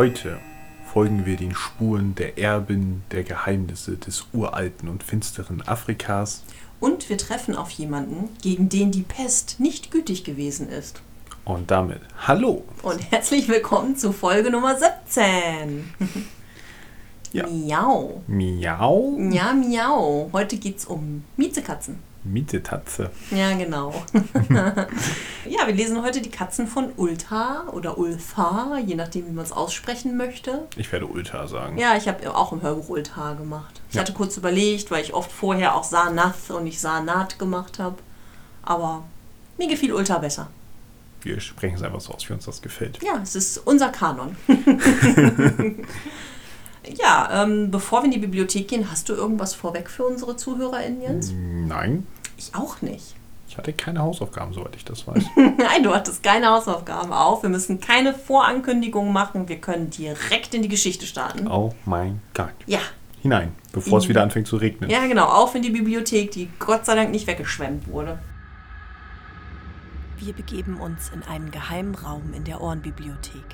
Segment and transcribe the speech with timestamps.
[0.00, 0.38] Heute
[0.94, 6.42] folgen wir den Spuren der Erbin der Geheimnisse des uralten und finsteren Afrikas.
[6.80, 11.02] Und wir treffen auf jemanden, gegen den die Pest nicht gütig gewesen ist.
[11.44, 12.64] Und damit hallo.
[12.80, 15.92] Und herzlich willkommen zu Folge Nummer 17.
[17.32, 17.46] Ja.
[17.46, 18.22] Miau.
[18.26, 19.18] Miau.
[19.30, 20.30] Ja, miau.
[20.32, 21.98] Heute geht's um Miezekatzen.
[22.24, 23.10] Mietetatze.
[23.30, 23.94] Ja, genau.
[24.50, 29.52] ja, wir lesen heute die Katzen von Ulta oder Ulfa, je nachdem, wie man es
[29.52, 30.66] aussprechen möchte.
[30.76, 31.78] Ich werde Ulta sagen.
[31.78, 33.80] Ja, ich habe auch im Hörbuch Ulta gemacht.
[33.88, 34.02] Ich Ja.
[34.02, 37.96] hatte kurz überlegt, weil ich oft vorher auch Sanath und nicht Sanat gemacht habe.
[38.62, 39.04] Aber
[39.58, 40.48] mir gefiel Ulta besser.
[41.22, 43.02] Wir sprechen es einfach so aus, wie uns das gefällt.
[43.02, 44.36] Ja, es ist unser Kanon.
[47.00, 51.02] ja, ähm, bevor wir in die Bibliothek gehen, hast du irgendwas vorweg für unsere ZuhörerInnen,
[51.02, 51.32] Jens?
[51.34, 53.14] Nein, Ich auch nicht.
[53.48, 55.22] ich hatte keine Hausaufgaben, soweit ich das weiß.
[55.36, 57.42] Nein, du hattest keine Hausaufgaben auf.
[57.42, 59.48] Wir müssen keine Vorankündigung machen.
[59.48, 61.46] Wir können direkt in die Geschichte starten.
[61.48, 62.54] oh mein Gott.
[62.66, 62.80] Ja,
[63.22, 64.88] Hinein, bevor es wieder anfängt zu regnen.
[64.88, 65.26] ja, genau.
[65.26, 68.18] Auf in die Bibliothek, die Gott sei Dank nicht weggeschwemmt wurde.
[70.18, 73.44] Wir begeben uns in einen geheimen Raum in der Ohrenbibliothek.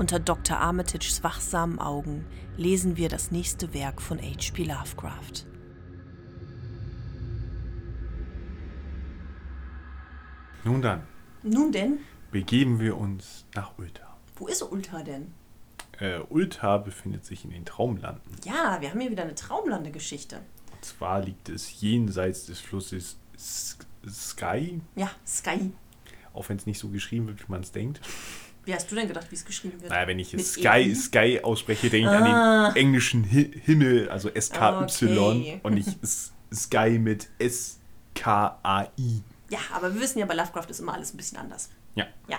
[0.00, 0.56] Unter Dr.
[0.56, 2.24] Armitages wachsamen Augen
[2.56, 4.64] lesen wir das nächste Werk von H.P.
[4.64, 5.44] Lovecraft.
[10.64, 11.02] Nun dann,
[11.42, 11.98] Nun denn,
[12.30, 14.16] begeben wir uns nach Ulta.
[14.36, 15.34] wo ist Ulta denn?
[15.98, 18.22] Äh, Ulta befindet sich in den Traumlanden.
[18.46, 20.36] Ja, wir haben hier wieder eine Traumlandegeschichte.
[20.72, 23.76] Und zwar liegt es jenseits des Flusses S
[24.08, 25.72] Sky, Ja, Sky.
[26.32, 28.00] auch wenn es nicht so geschrieben wird, wie man es denkt.
[28.70, 29.90] Wie hast du denn gedacht, wie es geschrieben wird?
[29.90, 30.94] Naja, wenn ich jetzt Sky, EI?
[30.94, 32.68] Sky ausspreche, denke ich an Ah.
[32.70, 35.60] den englischen Hi Himmel, also SKY Okay.
[35.64, 37.28] und nicht S Sky mit
[38.14, 39.22] S-K-A-I.
[39.50, 41.70] Ja, aber wir wissen ja, bei Lovecraft ist immer alles ein bisschen anders.
[41.96, 42.06] Ja.
[42.28, 42.38] Ja,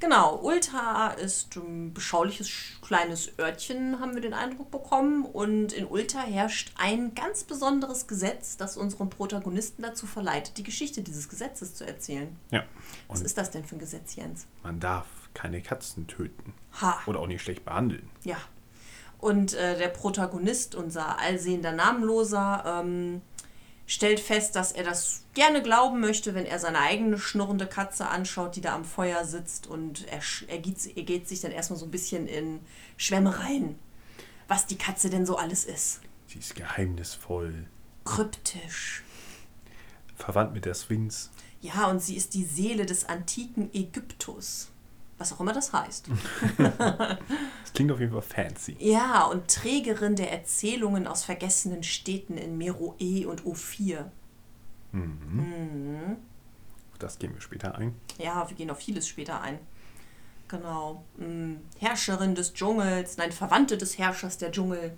[0.00, 0.36] genau.
[0.42, 5.26] Ulta ist ein beschauliches sch- kleines Örtchen, haben wir den Eindruck bekommen.
[5.26, 11.02] Und in Ulta herrscht ein ganz besonderes Gesetz, das unseren Protagonisten dazu verleitet, die Geschichte
[11.02, 12.34] dieses Gesetzes zu erzählen.
[12.50, 12.64] Ja.
[13.08, 14.46] Was Und ist das denn für ein Gesetz, Jens?
[14.62, 16.54] man darf keine Katzen töten.
[16.80, 16.98] Ha.
[17.06, 18.08] Oder auch nicht schlecht behandeln.
[18.24, 18.38] Ja.
[19.18, 23.20] Und äh, der Protagonist, unser allsehender Namenloser, ähm,
[23.86, 28.56] stellt fest, dass er das gerne glauben möchte, wenn er seine eigene schnurrende Katze anschaut,
[28.56, 29.66] die da am Feuer sitzt.
[29.66, 32.60] Und er, er, geht, er geht sich dann erstmal so ein bisschen in
[32.96, 33.78] Schwärmereien,
[34.48, 36.00] was die Katze denn so alles ist.
[36.26, 37.66] Sie ist geheimnisvoll,
[38.04, 39.02] Kryptisch.
[40.16, 41.30] verwandt mit der Sphinx.
[41.60, 44.70] Ja, und sie ist die Seele des antiken Ägyptus.
[45.18, 46.08] Was auch immer das heißt.
[47.66, 48.76] Das klingt auf jeden Fall fancy.
[48.78, 54.06] Ja, und Trägerin der Erzählungen aus vergessenen Städten in Meroe und O4.
[56.92, 57.94] Auf das gehen wir später ein.
[58.18, 59.58] Ja, wir gehen auf vieles später ein.
[60.48, 61.04] Genau.
[61.18, 64.96] Mm, Herrscherin des Dschungels, nein, Verwandte des Herrschers der Dschungel.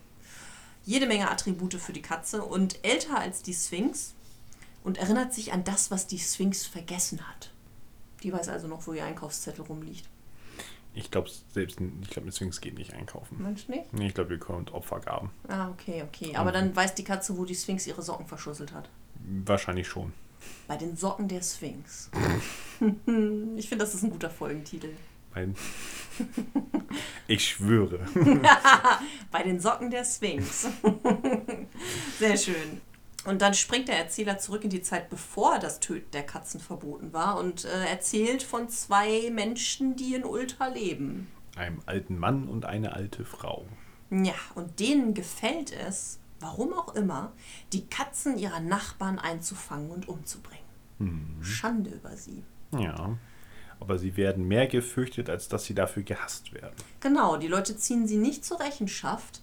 [0.85, 4.15] Jede Menge Attribute für die Katze und älter als die Sphinx
[4.85, 7.51] und erinnert sich an das, was die Sphinx vergessen hat.
[8.23, 10.09] Die weiß also noch, wo ihr Einkaufszettel rumliegt.
[10.95, 13.41] Ich glaube, selbst ich glaube, Sphinx geht nicht einkaufen.
[13.41, 13.93] Meinst du nicht?
[13.93, 15.31] Nee, ich glaube, wir kommen Opfergaben.
[15.47, 16.35] Ah, okay, okay.
[16.35, 18.89] Aber dann weiß die Katze, wo die Sphinx ihre Socken verschusselt hat.
[19.45, 20.13] Wahrscheinlich schon.
[20.67, 22.11] Bei den Socken der Sphinx.
[22.81, 24.91] ich finde, das ist ein guter Folgentitel.
[25.35, 25.55] Weil
[27.29, 28.01] ich schwöre.
[29.31, 30.69] Bei den Socken der Sphinx.
[32.19, 32.81] Sehr schön.
[33.25, 37.13] Und dann springt der Erzähler zurück in die Zeit, bevor das Töten der Katzen verboten
[37.13, 41.29] war und äh, erzählt von zwei Menschen, die in Ulta leben.
[41.57, 43.67] Einem alten Mann und eine alte Frau.
[44.11, 47.33] Ja, und denen gefällt es, warum auch immer,
[47.73, 50.65] die Katzen ihrer Nachbarn einzufangen und umzubringen.
[51.43, 52.43] Schande über sie.
[52.73, 53.17] Ja.
[53.81, 56.75] Aber sie werden mehr gefürchtet, als dass sie dafür gehasst werden.
[57.01, 59.43] Genau, die Leute ziehen sie nicht zur Rechenschaft,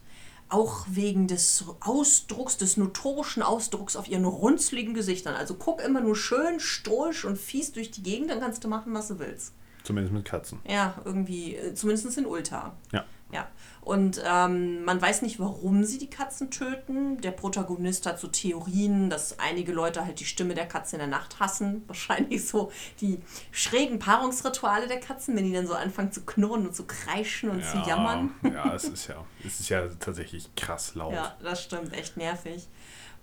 [0.50, 5.36] auch wegen des Ausdrucks, des notorischen Ausdrucks auf ihren runzligen Gesichtern.
[5.36, 8.94] Also guck immer nur schön stoisch und fies durch die Gegend, dann kannst du machen,
[8.94, 9.54] was du willst.
[9.84, 10.60] Zumindest mit Katzen.
[10.68, 12.76] Ja, irgendwie, äh, zumindest in Ulta.
[12.92, 13.06] Ja.
[13.36, 13.48] Ja.
[13.82, 17.22] Und ähm, man weiß nicht, warum sie die Katzen töten.
[17.22, 21.08] Der Protagonist hat so Theorien, dass einige Leute halt die Stimme der Katze in der
[21.08, 21.84] Nacht hassen.
[21.88, 22.72] Wahrscheinlich so
[23.02, 23.20] die
[23.52, 27.60] schrägen Paarungsrituale der Katzen, wenn die dann so anfangen zu knurren und zu kreischen und
[27.60, 28.32] ja, zu jammern.
[28.42, 31.14] Ja, es ist ja, es ist ja tatsächlich krass laut.
[31.14, 32.68] Ja, das stimmt, echt nervig.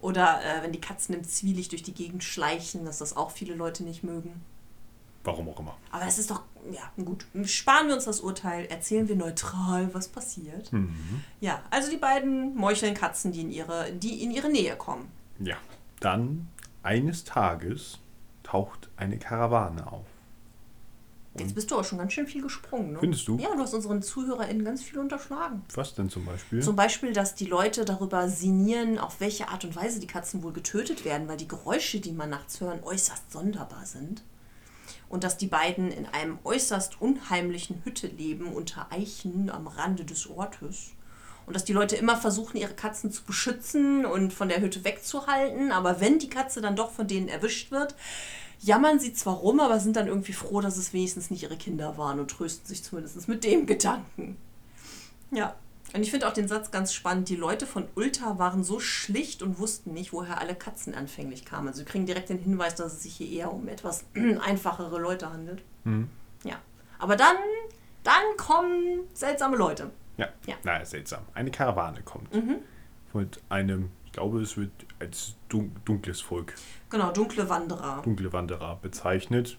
[0.01, 3.55] Oder äh, wenn die Katzen im Zwielicht durch die Gegend schleichen, dass das auch viele
[3.55, 4.45] Leute nicht mögen.
[5.25, 5.77] Warum auch immer.
[5.91, 6.43] Aber es ist doch,
[6.73, 7.27] ja, gut.
[7.45, 10.73] Sparen wir uns das Urteil, erzählen wir neutral, was passiert.
[10.73, 11.23] Mhm.
[11.41, 15.09] Ja, also die beiden meucheln Katzen, die in ihre, die in ihre Nähe kommen.
[15.39, 15.57] Ja.
[16.01, 16.49] Dann
[16.83, 17.99] eines Tages
[18.43, 20.07] taucht eine Karawane auf.
[21.39, 22.99] Jetzt bist du auch schon ganz schön viel gesprungen, ne?
[22.99, 23.39] Findest du?
[23.39, 25.63] Ja, du hast unseren ZuhörerInnen ganz viel unterschlagen.
[25.75, 26.63] Was denn zum Beispiel?
[26.63, 30.53] Zum Beispiel, dass die Leute darüber sinnieren, auf welche Art und Weise die Katzen wohl
[30.53, 34.23] getötet werden, weil die Geräusche, die man nachts hören, äußerst sonderbar sind.
[35.13, 40.29] Und dass die beiden in einem äußerst unheimlichen Hütte leben, unter Eichen am Rande des
[40.29, 40.93] Ortes.
[41.47, 45.71] Und dass die Leute immer versuchen, ihre Katzen zu beschützen und von der Hütte wegzuhalten.
[45.71, 47.95] Aber wenn die Katze dann doch von denen erwischt wird,
[48.59, 51.99] jammern sie zwar rum, aber sind dann irgendwie froh, dass es wenigstens nicht ihre Kinder
[51.99, 54.39] waren und trösten sich zumindest mit dem Gedanken.
[55.31, 55.55] Ja.
[55.95, 57.29] Und ich finde auch den Satz ganz spannend.
[57.29, 61.69] Die Leute von Ulta waren so schlicht und wussten nicht, woher alle Katzen anfänglich kamen.
[61.69, 64.05] Also wir kriegen direkt den Hinweis, dass es sich hier eher um etwas
[64.45, 65.63] einfachere Leute handelt.
[65.85, 66.09] Mhm.
[66.45, 66.57] Ja.
[66.99, 67.37] Aber dann,
[68.05, 69.91] dann kommen seltsame Leute.
[70.17, 70.29] Ja.
[70.47, 70.55] Ja.
[70.65, 71.23] Na, seltsam.
[71.35, 72.35] Eine Karawane kommt.
[72.35, 72.57] Mhm.
[73.13, 76.55] Mit einem, ich glaube, es wird als dun dunkles Volk,
[76.89, 79.59] Genau, dunkle Wanderer, dunkle Wanderer bezeichnet.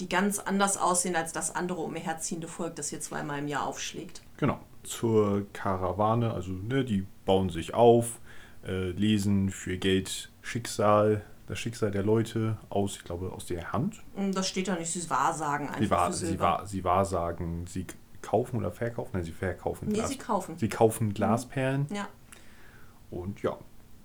[0.00, 4.22] die ganz anders aussehen als das andere umherziehende Volk, das hier zweimal im Jahr aufschlägt.
[4.38, 4.58] Genau.
[4.88, 8.20] Zur Karawane, also ne, die bauen sich auf,
[8.66, 14.02] äh, lesen für Geld Schicksal, das Schicksal der Leute aus, ich glaube, aus der Hand.
[14.14, 17.86] Und Das steht da nicht, sie wahrsagen einfach Sie, wahr, sie, wahr, sie wahrsagen, sie
[18.22, 19.10] kaufen oder verkaufen?
[19.12, 20.08] Nein, sie verkaufen Nee, Glas.
[20.08, 20.56] sie kaufen.
[20.58, 21.86] Sie kaufen Glasperlen.
[21.92, 22.08] Ja,
[23.10, 23.56] Und ja,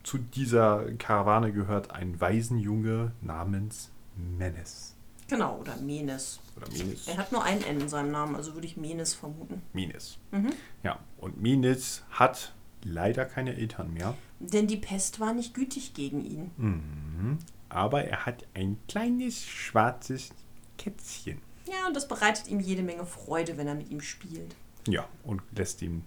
[0.04, 4.93] zu dieser Karawane gehört ein Waisenjunge namens Menes.
[5.28, 6.40] Genau, oder Menes.
[6.56, 7.08] Oder Menes.
[7.08, 9.62] Er hat nur ein N in seinem Namen, also würde ich Menes vermuten.
[9.74, 10.18] Menes.
[10.32, 10.52] Mhm.
[10.84, 12.54] Ja, und Menes hat
[12.84, 14.16] leider keine Eltern mehr.
[14.40, 16.52] Denn die Pest war nicht gütig gegen ihn.
[16.58, 17.40] Mhm.
[17.70, 20.32] Aber er hat ein kleines schwarzes
[20.78, 21.42] Kätzchen.
[21.66, 24.56] Ja, und das bereitet ihm jede Menge Freude, wenn er mit ihm spielt.
[24.88, 26.04] Ja, und lässt ihn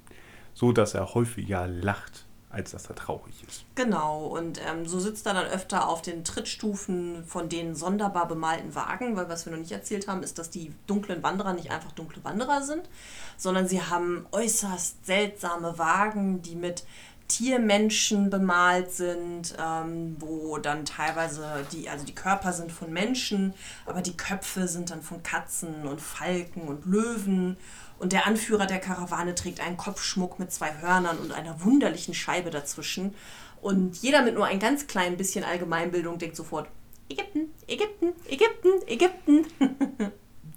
[0.53, 2.26] so, dass er häufiger lacht,
[2.57, 3.65] als dass er traurig ist.
[3.75, 8.75] Genau, und ähm, so sitzt er dann öfter auf den Trittstufen von den sonderbar bemalten
[8.75, 11.93] Wagen, weil was wir noch nicht erzählt haben, ist, dass die dunklen Wanderer nicht einfach
[11.93, 12.89] dunkle Wanderer sind,
[13.37, 16.85] sondern sie haben äußerst seltsame Wagen, die mit
[17.29, 23.53] Tiermenschen bemalt sind, ähm, wo dann teilweise die, also die Körper sind von Menschen,
[23.85, 27.57] aber die Köpfe sind dann von Katzen und Falken und Löwen.
[27.99, 32.51] Und der Anführer der Karawane trägt einen Kopfschmuck mit zwei Hörnern und einer wunderlichen Scheibe
[32.51, 33.15] dazwischen.
[33.63, 36.69] Und jeder mit nur ein ganz klein bisschen Allgemeinbildung denkt sofort,
[37.09, 39.47] Ägypten, Ägypten, Ägypten, Ägypten.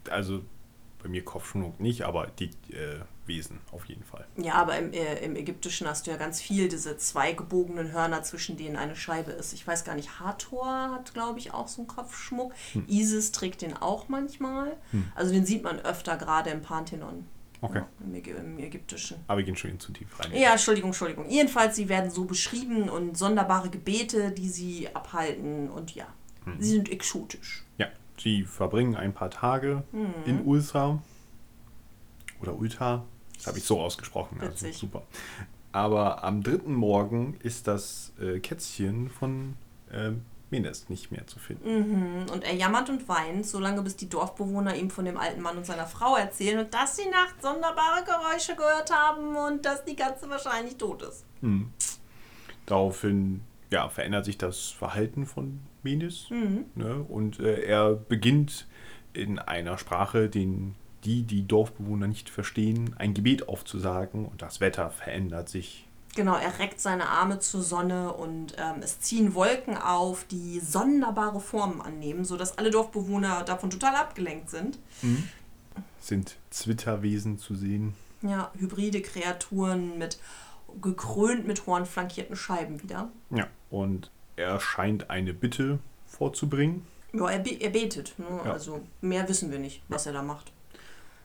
[0.10, 0.42] Also
[1.04, 4.28] bei mir Kopfschmuck nicht, aber die äh, Wesen auf jeden Fall.
[4.36, 8.24] Ja, aber im, äh, im Ägyptischen hast du ja ganz viel diese zwei gebogenen Hörner,
[8.24, 9.54] zwischen denen eine Scheibe ist.
[9.54, 12.52] Ich weiß gar nicht, Hathor hat, glaube ich, auch so einen Kopfschmuck.
[12.88, 14.76] Isis trägt den auch manchmal.
[15.16, 17.26] Also den sieht man öfter gerade im Pantheon.
[17.62, 17.80] Okay.
[17.80, 19.18] Ja, im, Ägy- Im Ägyptischen.
[19.28, 20.32] Aber wir gehen schon zu tief rein.
[20.34, 21.30] Ja, Entschuldigung, Entschuldigung.
[21.30, 25.70] Jedenfalls, sie werden so beschrieben und sonderbare Gebete, die sie abhalten.
[25.70, 26.08] Und ja,
[26.58, 27.66] sie sind exotisch.
[27.78, 27.88] Ja,
[28.18, 30.14] sie verbringen ein paar Tage Mhm.
[30.26, 31.02] in Ulsa.
[32.42, 33.04] Oder Ulta.
[33.40, 34.40] Das habe ich so ausgesprochen.
[34.40, 34.78] Also Witzig.
[34.78, 35.02] super.
[35.72, 39.56] Aber am dritten Morgen ist das äh, Kätzchen von
[39.92, 40.12] äh,
[40.52, 42.28] Menes nicht mehr zu finden.
[42.30, 45.66] Und er jammert und weint, solange bis die Dorfbewohner ihm von dem alten Mann und
[45.66, 50.30] seiner Frau erzählen und dass sie nachts sonderbare Geräusche gehört haben und dass die Katze
[50.30, 51.24] wahrscheinlich tot ist.
[52.66, 53.42] Daraufhin
[53.72, 56.30] ja, verändert sich das Verhalten von Menes.
[56.30, 56.66] Mhm.
[56.76, 57.06] Ne?
[57.08, 58.68] Und äh, er beginnt
[59.14, 60.76] in einer Sprache, den
[61.06, 64.26] die, die Dorfbewohner nicht verstehen, ein Gebet aufzusagen.
[64.26, 69.00] Und das Wetter verändert sich Genau, er reckt seine Arme zur Sonne und ähm, es
[69.00, 74.80] ziehen Wolken auf, die sonderbare Formen annehmen, sodass alle Dorfbewohner davon total abgelenkt sind.
[76.00, 77.94] sind Zwitterwesen zu sehen.
[78.22, 80.20] Ja, hybride Kreaturen mit
[80.82, 83.10] gekrönt mit hornflankierten Scheiben wieder.
[83.30, 83.48] Ja.
[83.70, 86.86] Und er scheint eine Bitte vorzubringen.
[87.14, 88.18] Ja, er, be er betet.
[88.18, 88.26] Ne?
[88.46, 88.52] Ja.
[88.52, 90.52] Also mehr wissen wir nicht, was er da macht.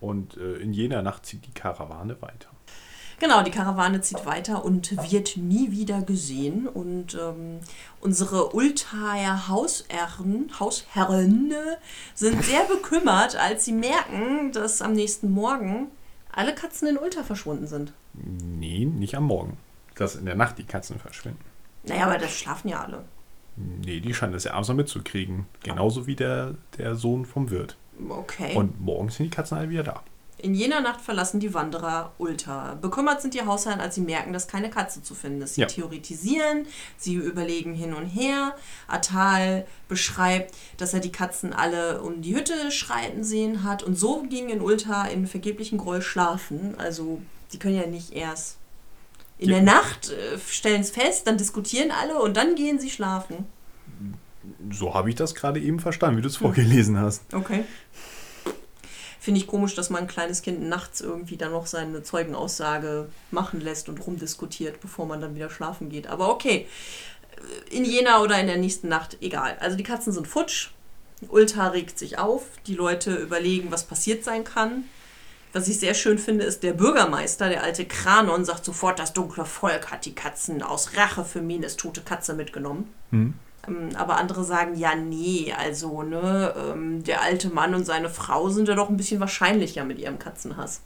[0.01, 2.51] Und äh, in jener Nacht zieht die Karawane weiter.
[3.21, 6.67] Genau, die Karawane zieht weiter und wird nie wieder gesehen.
[6.67, 7.61] Und ähm,
[8.01, 11.55] unsere Ultaer Hausherren, Hausherren
[12.15, 15.89] sind sehr bekümmert, als sie merken, dass am nächsten Morgen
[16.33, 17.93] alle Katzen in Ulta verschwunden sind.
[18.13, 19.57] Nee, nicht am Morgen.
[19.95, 21.45] Dass in der Nacht die Katzen verschwinden.
[21.85, 23.05] Naja, aber das schlafen ja alle.
[23.57, 25.47] Nee, die scheinen das ja abends noch mitzukriegen.
[25.63, 27.77] Genauso wie der, der Sohn vom Wirt.
[28.09, 28.55] Okay.
[28.55, 30.03] Und morgens sind die Katzen alle wieder da.
[30.39, 32.75] In jener Nacht verlassen die Wanderer Ulta.
[32.75, 35.55] Bekümmert sind die Hausherren, als sie merken, dass keine Katze zu finden ist.
[35.55, 35.67] Sie Ja.
[35.69, 36.67] theoretisieren,
[36.99, 38.55] sie überlegen hin und her.
[38.87, 43.83] Atal beschreibt, dass er die Katzen alle um die Hütte schreiten sehen hat.
[43.83, 46.75] Und so ging in Ulta in vergeblichen Groll schlafen.
[46.79, 47.23] Also,
[47.53, 48.59] die können ja nicht erst
[49.39, 49.55] in Ja.
[49.57, 53.47] der Nacht äh, stellen es fest, dann diskutieren alle und dann gehen sie schlafen.
[54.71, 57.23] So habe ich das gerade eben verstanden, wie du es vorgelesen hast.
[57.33, 57.65] Okay.
[59.21, 63.61] Finde ich komisch, dass man ein kleines Kind nachts irgendwie dann noch seine Zeugenaussage machen
[63.61, 66.09] lässt und rumdiskutiert, bevor man dann wieder schlafen geht.
[66.09, 66.67] Aber okay.
[67.71, 69.57] In Jena oder in der nächsten Nacht, egal.
[69.61, 70.71] Also die Katzen sind futsch.
[71.29, 72.43] Ulta regt sich auf.
[72.67, 74.85] Die Leute überlegen, was passiert sein kann.
[75.55, 79.45] Was ich sehr schön finde, ist der Bürgermeister, der alte Kranon, sagt sofort, das dunkle
[79.45, 82.93] Volk hat die Katzen aus Rache für Mines tote Katze mitgenommen.
[83.13, 83.35] Ähm,
[83.95, 88.69] Aber andere sagen, ja, nee, also, ne, ähm, der alte Mann und seine Frau sind
[88.69, 90.81] ja doch ein bisschen wahrscheinlicher mit ihrem Katzenhass.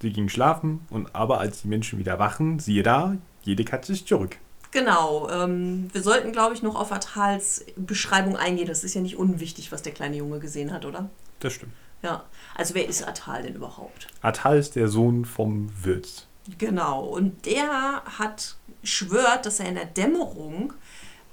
[0.00, 4.08] Sie gingen schlafen, und aber als die Menschen wieder wachen, siehe da, jede Katze ist
[4.08, 4.36] zurück.
[4.70, 8.66] Genau, ähm, wir sollten, glaube ich, noch auf Atals Beschreibung eingehen.
[8.66, 11.08] Das ist ja nicht unwichtig, was der kleine Junge gesehen hat, oder?
[11.40, 11.72] Das stimmt.
[12.02, 14.08] Ja, also wer ist Atal denn überhaupt?
[14.20, 16.26] Atal ist der Sohn vom Wirt.
[16.58, 20.72] Genau, und der hat schwört, dass er in der Dämmerung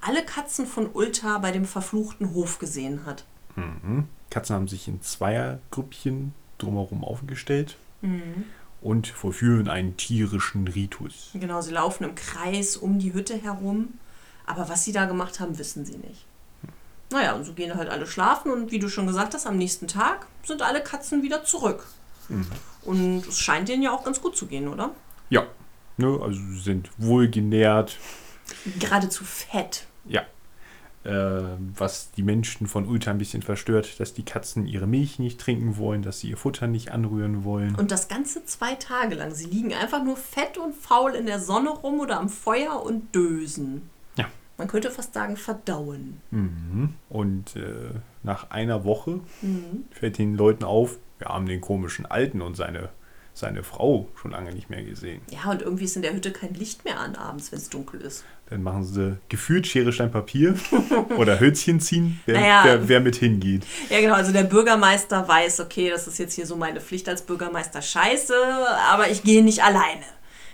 [0.05, 3.25] alle Katzen von Ulta bei dem verfluchten Hof gesehen hat.
[4.29, 7.77] Katzen haben sich in Zweiergrüppchen drumherum aufgestellt
[8.81, 11.31] und vollführen einen tierischen Ritus.
[11.33, 13.99] Genau, sie laufen im Kreis um die Hütte herum.
[14.45, 16.25] Aber was sie da gemacht haben, wissen sie nicht.
[17.11, 19.87] Naja, und so gehen halt alle schlafen und wie du schon gesagt hast, am nächsten
[19.87, 21.87] Tag sind alle Katzen wieder zurück.
[22.83, 24.91] Und es scheint denen ja auch ganz gut zu gehen, oder?
[25.29, 25.47] Ja,
[25.97, 27.97] ne, also sie sind wohlgenährt.
[28.79, 29.87] Geradezu fett.
[30.07, 30.23] Ja.
[31.03, 35.39] Äh, was die Menschen von Ulta ein bisschen verstört, dass die Katzen ihre Milch nicht
[35.39, 37.75] trinken wollen, dass sie ihr Futter nicht anrühren wollen.
[37.75, 39.31] Und das Ganze zwei Tage lang.
[39.31, 43.13] Sie liegen einfach nur fett und faul in der Sonne rum oder am Feuer und
[43.13, 43.87] dösen.
[44.15, 44.25] Ja.
[44.57, 46.21] Man könnte fast sagen, verdauen.
[47.09, 47.91] Und äh,
[48.23, 49.19] nach einer Woche
[49.91, 52.89] fällt den Leuten auf, wir haben den komischen Alten und seine,
[53.35, 55.21] seine Frau schon lange nicht mehr gesehen.
[55.29, 57.99] Ja, und irgendwie ist in der Hütte kein Licht mehr an abends, wenn es dunkel
[58.01, 58.23] ist.
[58.49, 60.55] Dann machen sie gefühlt Schere, Stein, Papier
[61.17, 62.61] oder Hölzchen ziehen, wer, Naja.
[62.63, 63.63] wer, wer mit hingeht.
[63.89, 64.13] Ja, genau.
[64.13, 67.81] Also der Bürgermeister weiß, okay, das ist jetzt hier so meine Pflicht als Bürgermeister.
[67.81, 68.33] Scheiße,
[68.89, 70.03] aber ich gehe nicht alleine.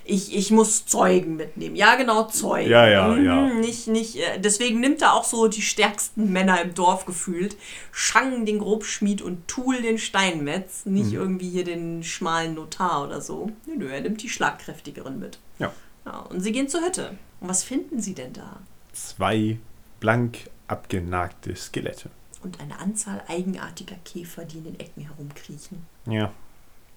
[0.03, 1.75] Ich, ich muss Zeugen mitnehmen.
[1.75, 2.69] Ja, genau, Zeugen.
[2.69, 3.45] Ja, ja, Mhm, ja.
[3.53, 7.55] Nicht, nicht, äh, deswegen nimmt er auch so die stärksten Männer im Dorf gefühlt.
[7.91, 10.85] Schang den Grobschmied und Tool den Steinmetz.
[10.85, 11.13] Nicht Mhm.
[11.13, 13.51] irgendwie hier den schmalen Notar oder so.
[13.65, 15.39] Nö, nö, er nimmt die schlagkräftigeren mit.
[15.59, 15.71] Ja.
[16.05, 17.17] Ja, und sie gehen zur Hütte.
[17.39, 18.59] Und was finden sie denn da?
[18.93, 19.57] Zwei
[19.99, 22.09] blank abgenagte Skelette.
[22.43, 25.85] Und eine Anzahl eigenartiger Käfer, die in den Ecken herumkriechen.
[26.07, 26.31] Ja.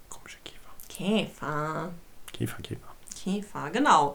[0.09, 0.71] Komische Käfer.
[0.89, 1.93] Käfer.
[2.33, 2.94] Käfer, Käfer.
[3.25, 4.15] Käfer, genau.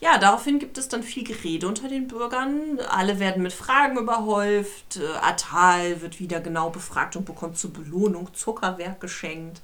[0.00, 2.78] Ja, daraufhin gibt es dann viel Gerede unter den Bürgern.
[2.88, 4.96] Alle werden mit Fragen überhäuft.
[4.96, 9.60] Äh, Atal wird wieder genau befragt und bekommt zur Belohnung Zuckerwerk geschenkt.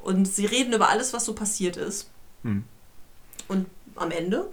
[0.00, 2.10] Und sie reden über alles, was so passiert ist.
[3.48, 3.66] Und
[3.96, 4.48] am Ende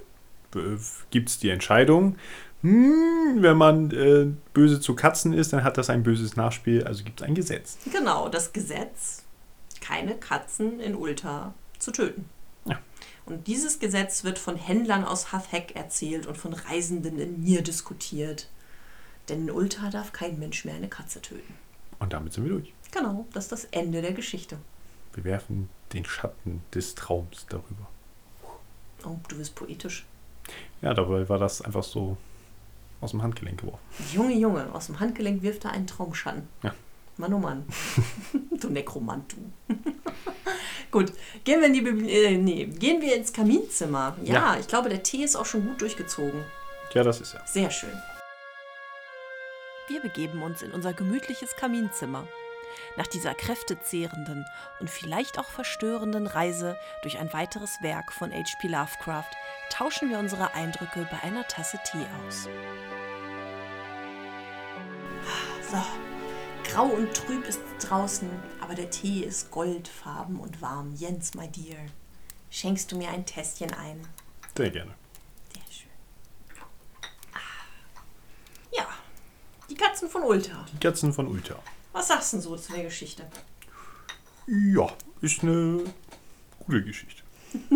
[1.10, 2.16] Gibt es die Entscheidung,
[2.62, 7.04] hm, wenn man äh, böse zu Katzen ist, dann hat das ein böses Nachspiel, also
[7.04, 7.78] gibt es ein Gesetz.
[7.92, 9.24] Genau, das Gesetz,
[9.82, 12.30] keine Katzen in Ulta zu töten.
[13.26, 18.50] Und dieses Gesetz wird von Händlern aus Hathek erzählt und von Reisenden in Nir diskutiert.
[19.30, 21.54] Denn in Ulta darf kein Mensch mehr eine Katze töten.
[22.00, 22.74] Und damit sind wir durch.
[22.92, 24.58] Genau, das ist das Ende der Geschichte.
[25.14, 27.88] Wir werfen den Schatten des Traums darüber.
[29.06, 30.06] Oh, du bist poetisch.
[30.82, 32.18] Ja, dabei war das einfach so
[33.00, 33.80] aus dem Handgelenk geworfen.
[34.14, 36.48] Junge, Junge, aus dem Handgelenk wirft er einen Traumschatten.
[36.62, 36.74] Ja.
[37.18, 37.66] Mann, oh Mann.
[38.60, 39.76] du Nekromant, du.
[40.94, 41.12] gut,
[41.44, 44.16] gehen wir in die Bibli äh, nee, gehen wir ins Kaminzimmer.
[44.24, 44.58] Ja, Ja.
[44.60, 46.46] ich glaube, der Tee ist auch schon gut durchgezogen.
[46.94, 47.42] Ja, das ist er.
[47.46, 47.92] Sehr schön.
[49.90, 52.26] Wir begeben uns in unser gemütliches Kaminzimmer.
[52.96, 54.46] Nach dieser kräftezehrenden
[54.80, 58.68] und vielleicht auch verstörenden Reise durch ein weiteres Werk von H.P.
[58.68, 59.30] Lovecraft
[59.72, 62.48] tauschen wir unsere Eindrücke bei einer Tasse Tee aus.
[65.72, 65.78] So,
[66.74, 68.28] grau und trüb ist draußen,
[68.60, 70.94] aber der Tee ist goldfarben und warm.
[70.96, 71.78] Jens, my dear,
[72.50, 74.02] schenkst du mir ein Tässchen ein?
[74.58, 74.92] Sehr gerne.
[75.54, 75.92] Sehr schön.
[77.34, 77.38] Ah.
[78.72, 78.88] Ja,
[79.70, 80.66] die Katzen von Ulta.
[80.74, 81.60] Die Katzen von Ulta.
[81.92, 83.24] Was sagst du denn so zu der Geschichte?
[84.48, 85.84] Ja, ist eine
[86.66, 87.22] gute Geschichte.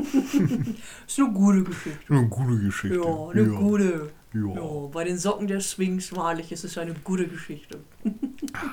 [1.07, 1.99] ist eine gute Geschichte.
[2.09, 2.97] Eine gute Geschichte.
[2.97, 3.59] Ja, eine ja.
[3.59, 4.11] gute.
[4.33, 4.53] Ja.
[4.55, 7.79] Ja, bei den Socken der Swings wahrlich ist es eine gute Geschichte.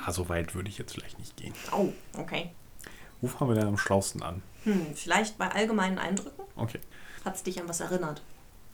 [0.05, 1.53] Ah, so weit würde ich jetzt vielleicht nicht gehen.
[1.71, 2.51] Oh, okay.
[3.21, 4.41] Wo fangen wir denn am schlausten an?
[4.63, 6.43] Hm, vielleicht bei allgemeinen Eindrücken?
[6.55, 6.79] Okay.
[7.23, 8.21] Hat es dich an was erinnert?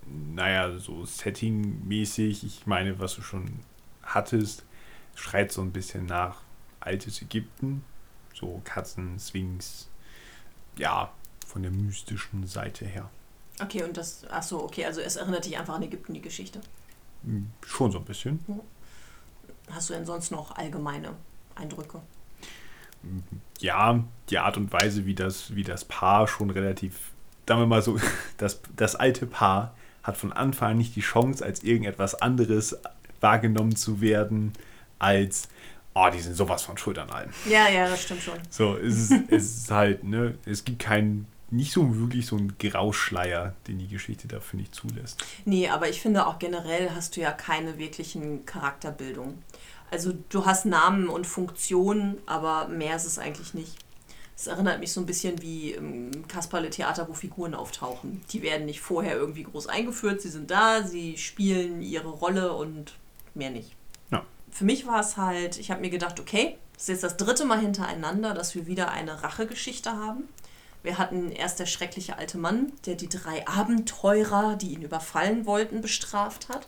[0.06, 3.60] Naja, so Setting-mäßig, ich meine, was du schon
[4.04, 4.66] hattest,
[5.16, 6.42] schreit so ein bisschen nach
[6.80, 7.84] altes Ägypten.
[8.34, 9.90] So Katzen, Sphinx.
[10.78, 11.12] Ja,
[11.46, 13.10] von der mystischen Seite her.
[13.62, 16.62] Okay, und das, ach so, okay, also es erinnert dich einfach an Ägypten, die Geschichte.
[17.24, 18.40] Hm, Schon so ein bisschen.
[19.70, 21.14] Hast du denn sonst noch allgemeine
[21.56, 22.02] Eindrücke?
[23.60, 27.12] Ja, die Art und Weise, wie das, wie das Paar schon relativ,
[27.48, 27.98] sagen wir mal so,
[28.38, 32.78] das, das alte Paar hat von Anfang an nicht die Chance, als irgendetwas anderes
[33.20, 34.54] wahrgenommen zu werden,
[35.00, 35.48] als,
[35.94, 37.30] oh, die sind sowas von Schuld an allem.
[37.48, 38.40] Ja, ja, das stimmt schon.
[38.50, 42.58] So, es ist, es ist halt, ne, es gibt keinen, nicht so wirklich so einen
[42.58, 45.24] Grauschleier, den die Geschichte dafür nicht zulässt.
[45.46, 49.44] Nee, aber ich finde auch generell hast du ja keine wirklichen Charakterbildung.
[49.92, 53.76] Also du hast Namen und Funktionen, aber mehr ist es eigentlich nicht.
[54.38, 58.22] Es erinnert mich so ein bisschen wie im Kasperle-Theater, wo Figuren auftauchen.
[58.32, 62.96] Die werden nicht vorher irgendwie groß eingeführt, sie sind da, sie spielen ihre Rolle und
[63.36, 63.76] mehr nicht.
[64.10, 64.26] Ja.
[64.50, 67.46] Für mich war es halt, ich habe mir gedacht, okay, das ist jetzt das dritte
[67.46, 70.24] Mal hintereinander, dass wir wieder eine Rachegeschichte haben.
[70.84, 75.82] Wir hatten erst der schreckliche alte Mann, der die drei Abenteurer, die ihn überfallen wollten,
[75.82, 76.68] bestraft hat.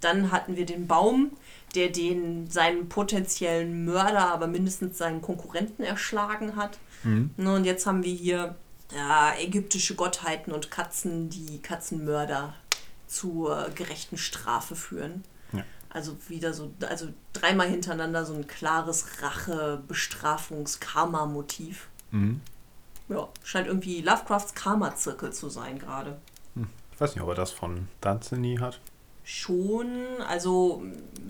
[0.00, 1.30] Dann hatten wir den Baum,
[1.74, 6.78] der den seinen potenziellen Mörder, aber mindestens seinen Konkurrenten erschlagen hat.
[7.36, 8.56] Ne, Und jetzt haben wir hier
[8.94, 12.54] ja, ägyptische Gottheiten und Katzen, die Katzenmörder
[13.06, 15.24] zur gerechten Strafe führen.
[15.52, 15.64] Ja.
[15.88, 21.88] Also wieder so, also dreimal hintereinander so ein klares Rache-Bestrafungs-Karma-Motiv.
[22.10, 22.40] Mhm.
[23.12, 26.18] Ja, scheint irgendwie Lovecrafts Karma-Zirkel zu sein gerade.
[26.92, 28.80] Ich weiß nicht, ob er das von Danzini hat.
[29.24, 29.88] Schon,
[30.26, 30.82] also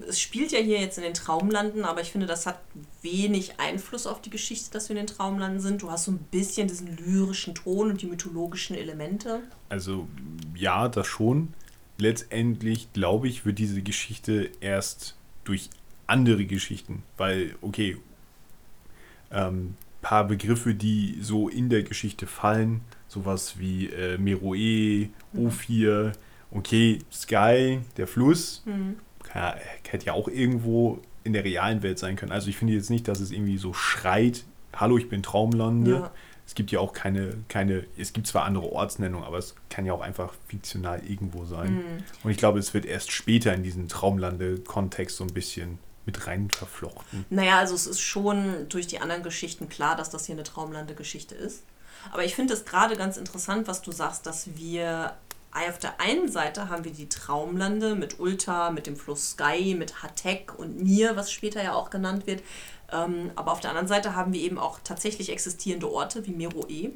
[0.08, 2.58] es spielt ja hier jetzt in den Traumlanden, aber ich finde, das hat
[3.02, 5.82] wenig Einfluss auf die Geschichte, dass wir in den Traumlanden sind.
[5.82, 9.42] Du hast so ein bisschen diesen lyrischen Ton und die mythologischen Elemente.
[9.68, 10.08] Also
[10.54, 11.52] ja, das schon.
[11.98, 15.68] Letztendlich, glaube ich, wird diese Geschichte erst durch
[16.06, 17.98] andere Geschichten, weil, okay,
[19.30, 26.12] ähm, paar Begriffe, die so in der Geschichte fallen, sowas wie äh, Meroe, Ophir,
[26.50, 28.62] okay, Sky, der Fluss,
[29.22, 29.54] kann,
[29.88, 32.32] hätte ja auch irgendwo in der realen Welt sein können.
[32.32, 35.92] Also ich finde jetzt nicht, dass es irgendwie so schreit, hallo, ich bin Traumlande.
[35.92, 36.10] Ja.
[36.44, 39.92] Es gibt ja auch keine, keine, es gibt zwar andere Ortsnennungen, aber es kann ja
[39.92, 41.84] auch einfach fiktional irgendwo sein.
[42.24, 46.50] Und ich glaube, es wird erst später in diesen Traumlande-Kontext so ein bisschen mit rein
[46.50, 47.24] verflochten.
[47.30, 51.34] Naja, also es ist schon durch die anderen Geschichten klar, dass das hier eine Traumlande-Geschichte
[51.34, 51.62] ist.
[52.10, 55.14] Aber ich finde es gerade ganz interessant, was du sagst, dass wir
[55.52, 60.02] auf der einen Seite haben wir die Traumlande mit Ulta, mit dem Fluss Sky, mit
[60.02, 62.42] Hatek und Nir, was später ja auch genannt wird.
[62.90, 66.92] Ähm, aber auf der anderen Seite haben wir eben auch tatsächlich existierende Orte wie Meroe.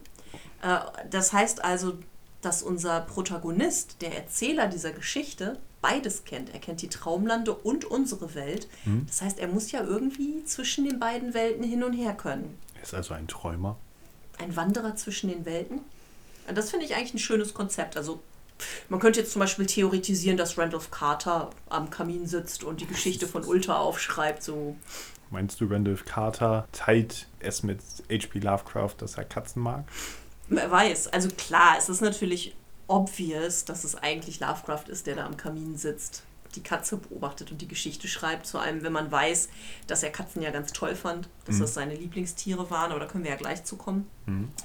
[0.63, 0.79] Äh,
[1.11, 1.99] das heißt also,
[2.41, 6.53] dass unser Protagonist, der Erzähler dieser Geschichte, beides kennt.
[6.53, 8.69] Er kennt die Traumlande und unsere Welt.
[9.07, 12.59] Das heißt, er muss ja irgendwie zwischen den beiden Welten hin und her können.
[12.75, 13.77] Er ist also ein Träumer.
[14.39, 15.81] Ein Wanderer zwischen den Welten.
[16.49, 17.97] Und das finde ich eigentlich ein schönes Konzept.
[17.97, 18.21] Also
[18.89, 23.27] man könnte jetzt zum Beispiel theoretisieren, dass Randolph Carter am Kamin sitzt und die Geschichte
[23.27, 24.43] von Ulta aufschreibt.
[24.43, 24.77] So,
[25.31, 28.39] Meinst du, Randolph Carter teilt es mit H.P.
[28.39, 29.85] Lovecraft, dass er Katzen mag?
[30.49, 31.09] wer weiß.
[31.09, 32.55] Also klar, es ist natürlich
[32.89, 36.23] obvious, dass es eigentlich Lovecraft ist, der da am Kamin sitzt,
[36.55, 38.47] die Katze beobachtet und die Geschichte schreibt.
[38.47, 39.49] Vor allem, wenn man weiß,
[39.87, 42.93] dass er Katzen ja ganz toll fand, dass das seine Lieblingstiere waren.
[42.93, 44.07] Aber da können wir ja gleich zu kommen.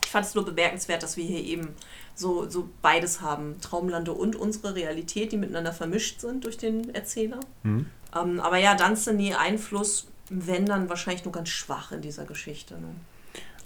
[0.06, 1.70] Ich fand es nur bemerkenswert, dass wir hier eben
[2.16, 3.60] so, so beides haben.
[3.60, 7.42] Traumlande und unsere Realität, die miteinander vermischt sind durch den Erzähler.
[8.16, 12.76] Ähm, aber ja, Dunsany Einfluss, wenn dann wahrscheinlich nur ganz schwach in dieser Geschichte.
[12.76, 12.96] Ne?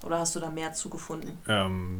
[0.03, 1.37] Oder hast du da mehr zugefunden?
[1.47, 1.99] ähm,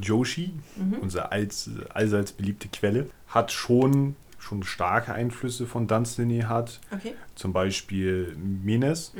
[0.00, 0.52] Joshi,
[1.00, 6.80] unsere alls, allseits beliebte Quelle, hat schon, schon starke Einflüsse von Dunsany hat.
[6.90, 7.14] Okay.
[7.34, 9.12] Zum Beispiel Menes.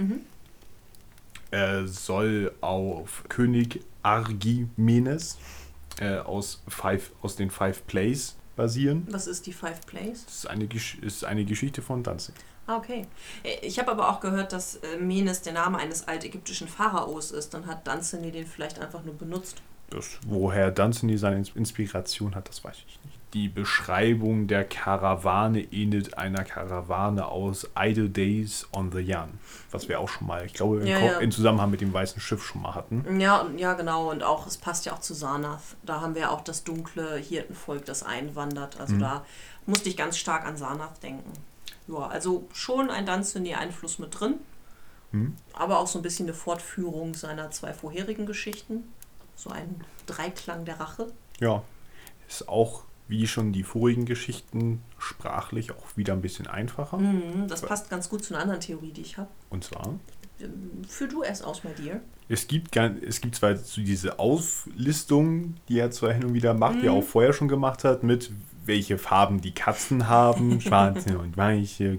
[1.51, 5.39] Er soll auf König Argimenes
[6.01, 9.07] äh, aus, Five, aus den Five Plays basieren.
[9.11, 10.25] Was ist die Five Plays?
[10.25, 12.35] Das ist eine, Gesch ist eine Geschichte von Danzig.
[12.67, 13.07] Ah, okay.
[13.43, 17.53] Äh, Ich habe aber auch gehört, dass äh, Menes der Name eines altägyptischen Pharaos ist.
[17.55, 19.63] Dann hat Dunsany den vielleicht einfach nur benutzt.
[19.93, 23.19] Das, woher Dunsany seine Ins- Inspiration hat, das weiß ich nicht.
[23.35, 29.31] die Beschreibung der Karawane ähnelt einer Karawane aus Idle Days on the Yan.
[29.71, 31.19] Was wir auch schon mal, ich glaube, Ja, im, ja.
[31.19, 33.19] in Zusammenhang mit dem weißen Schiff schon mal hatten.
[33.21, 34.11] Ja, ja, genau.
[34.11, 35.63] Und auch, es passt ja auch zu Sanath.
[35.83, 38.79] Da haben wir auch das dunkle Hirtenvolk, das einwandert.
[38.79, 39.25] Also da
[39.65, 41.33] musste ich ganz stark an Sanath denken.
[41.89, 44.35] Ja, also schon ein Dunsany-Einfluss mit drin.
[45.55, 48.85] Aber auch so ein bisschen eine Fortführung seiner zwei vorherigen Geschichten.
[49.37, 51.07] So ein Dreiklang der Rache.
[51.41, 51.63] Ja,
[52.29, 56.99] ist auch wie schon die vorigen Geschichten sprachlich auch wieder ein bisschen einfacher.
[56.99, 59.29] Mhm, das passt ganz gut zu einer anderen Theorie, die ich habe.
[59.51, 59.99] Und zwar,
[60.89, 62.01] Führ du erst aus, my dear.
[62.29, 66.83] es gibt, es gibt zwar so diese Auflistung, die er zwar hin und wieder macht,
[66.83, 68.31] die er auch vorher schon gemacht hat, mit
[68.65, 71.99] welche Farben die Katzen haben, schwarze und weiche,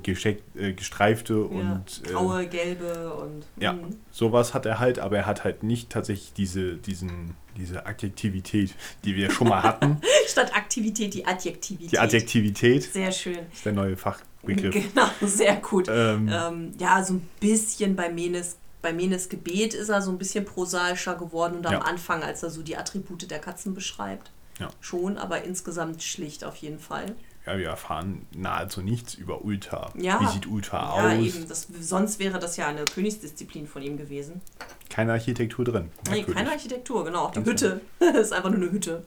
[0.55, 3.45] äh, gestreifte und ja, äh, graue, gelbe und.
[3.59, 3.97] Ja, Mhm.
[4.11, 8.73] sowas hat er halt, aber er hat halt nicht tatsächlich diese, diesen, diese Adjektivität,
[9.03, 9.99] die wir schon mal hatten.
[10.27, 11.91] Statt Aktivität die Adjektivität.
[11.91, 13.39] Die Adjektivität Sehr schön.
[13.53, 14.73] ist der neue Fachbegriff.
[14.73, 15.87] Genau, sehr gut.
[15.89, 20.17] Ähm, Ähm, ja, so ein bisschen bei Menes, bei Menes Gebet ist er so ein
[20.17, 21.79] bisschen prosaischer geworden und am Ja.
[21.79, 24.31] Anfang, als er so die Attribute der Katzen beschreibt.
[24.59, 24.69] Ja.
[24.81, 27.15] Schon, aber insgesamt schlicht auf jeden Fall.
[27.45, 29.91] ja, wir erfahren nahezu nichts über Ulta.
[29.97, 30.19] Ja.
[30.21, 31.23] Wie sieht Ulta Ja, aus?
[31.23, 31.47] eben.
[31.47, 34.41] Das, sonst wäre das ja eine Königsdisziplin von ihm gewesen.
[34.89, 35.91] Keine Architektur drin.
[36.05, 36.35] Nee, Merkwürdig.
[36.35, 37.25] keine Architektur, genau.
[37.25, 37.81] Auch die Ganz Hütte.
[38.19, 39.05] ist einfach nur eine Hütte.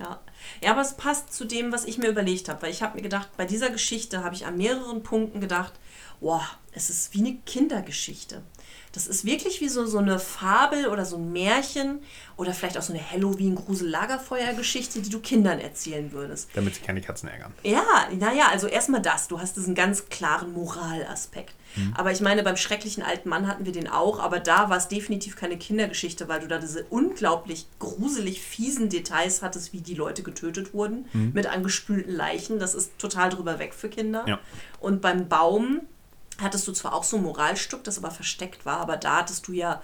[0.00, 0.18] Ja.
[0.62, 2.62] ja, aber es passt zu dem, was ich mir überlegt habe.
[2.62, 5.74] Weil ich habe mir gedacht, bei dieser Geschichte habe ich an mehreren Punkten gedacht,
[6.20, 8.42] wow, es ist wie eine Kindergeschichte.
[8.92, 12.00] Das ist wirklich wie so, so eine Fabel oder so ein Märchen
[12.36, 16.50] oder vielleicht auch so eine Halloween-Grusel-Lagerfeuer-Geschichte, die du Kindern erzählen würdest.
[16.54, 17.52] Damit sich keine Katzen ärgern.
[17.62, 17.84] Ja,
[18.18, 19.28] naja, also erstmal das.
[19.28, 21.54] Du hast diesen ganz klaren Moralaspekt.
[21.94, 24.88] Aber ich meine, beim schrecklichen alten Mann hatten wir den auch, aber da war es
[24.88, 30.24] definitiv keine Kindergeschichte, weil du da diese unglaublich gruselig fiesen Details hattest, wie die Leute
[30.24, 32.58] getötet wurden mit angespülten Leichen.
[32.58, 34.24] Das ist total drüber weg für Kinder.
[34.26, 34.40] Ja.
[34.80, 35.82] Und beim Baum
[36.40, 39.52] hattest du zwar auch so ein Moralstück, das aber versteckt war, aber da hattest du
[39.52, 39.80] ja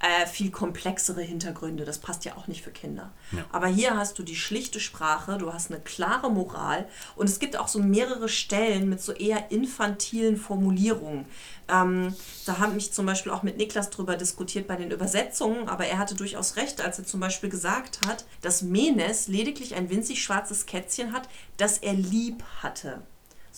[0.00, 1.84] äh, viel komplexere Hintergründe.
[1.84, 3.10] Das passt ja auch nicht für Kinder.
[3.32, 3.44] Ja.
[3.50, 7.56] Aber hier hast du die schlichte Sprache, du hast eine klare Moral und es gibt
[7.56, 11.24] auch so mehrere Stellen mit so eher infantilen Formulierungen.
[11.68, 12.14] Ähm,
[12.46, 15.98] da haben mich zum Beispiel auch mit Niklas drüber diskutiert bei den Übersetzungen, aber er
[15.98, 20.66] hatte durchaus recht, als er zum Beispiel gesagt hat, dass Menes lediglich ein winzig schwarzes
[20.66, 23.02] Kätzchen hat, das er lieb hatte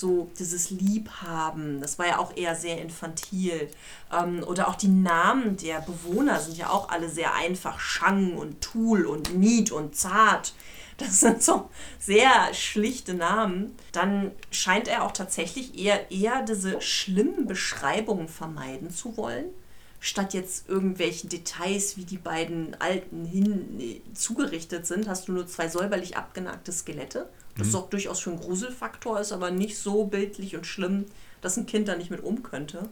[0.00, 3.68] so dieses Liebhaben, das war ja auch eher sehr infantil.
[4.12, 7.78] Ähm, oder auch die Namen der Bewohner sind ja auch alle sehr einfach.
[7.78, 10.54] Shang und Tul und Nied und Zart.
[10.96, 13.74] Das sind so sehr schlichte Namen.
[13.92, 19.46] Dann scheint er auch tatsächlich eher, eher diese schlimmen Beschreibungen vermeiden zu wollen.
[19.98, 25.68] Statt jetzt irgendwelchen Details, wie die beiden Alten hin zugerichtet sind, hast du nur zwei
[25.68, 27.28] säuberlich abgenagte Skelette.
[27.56, 31.06] Das sorgt durchaus für einen Gruselfaktor, ist aber nicht so bildlich und schlimm,
[31.40, 32.88] dass ein Kind da nicht mit um könnte.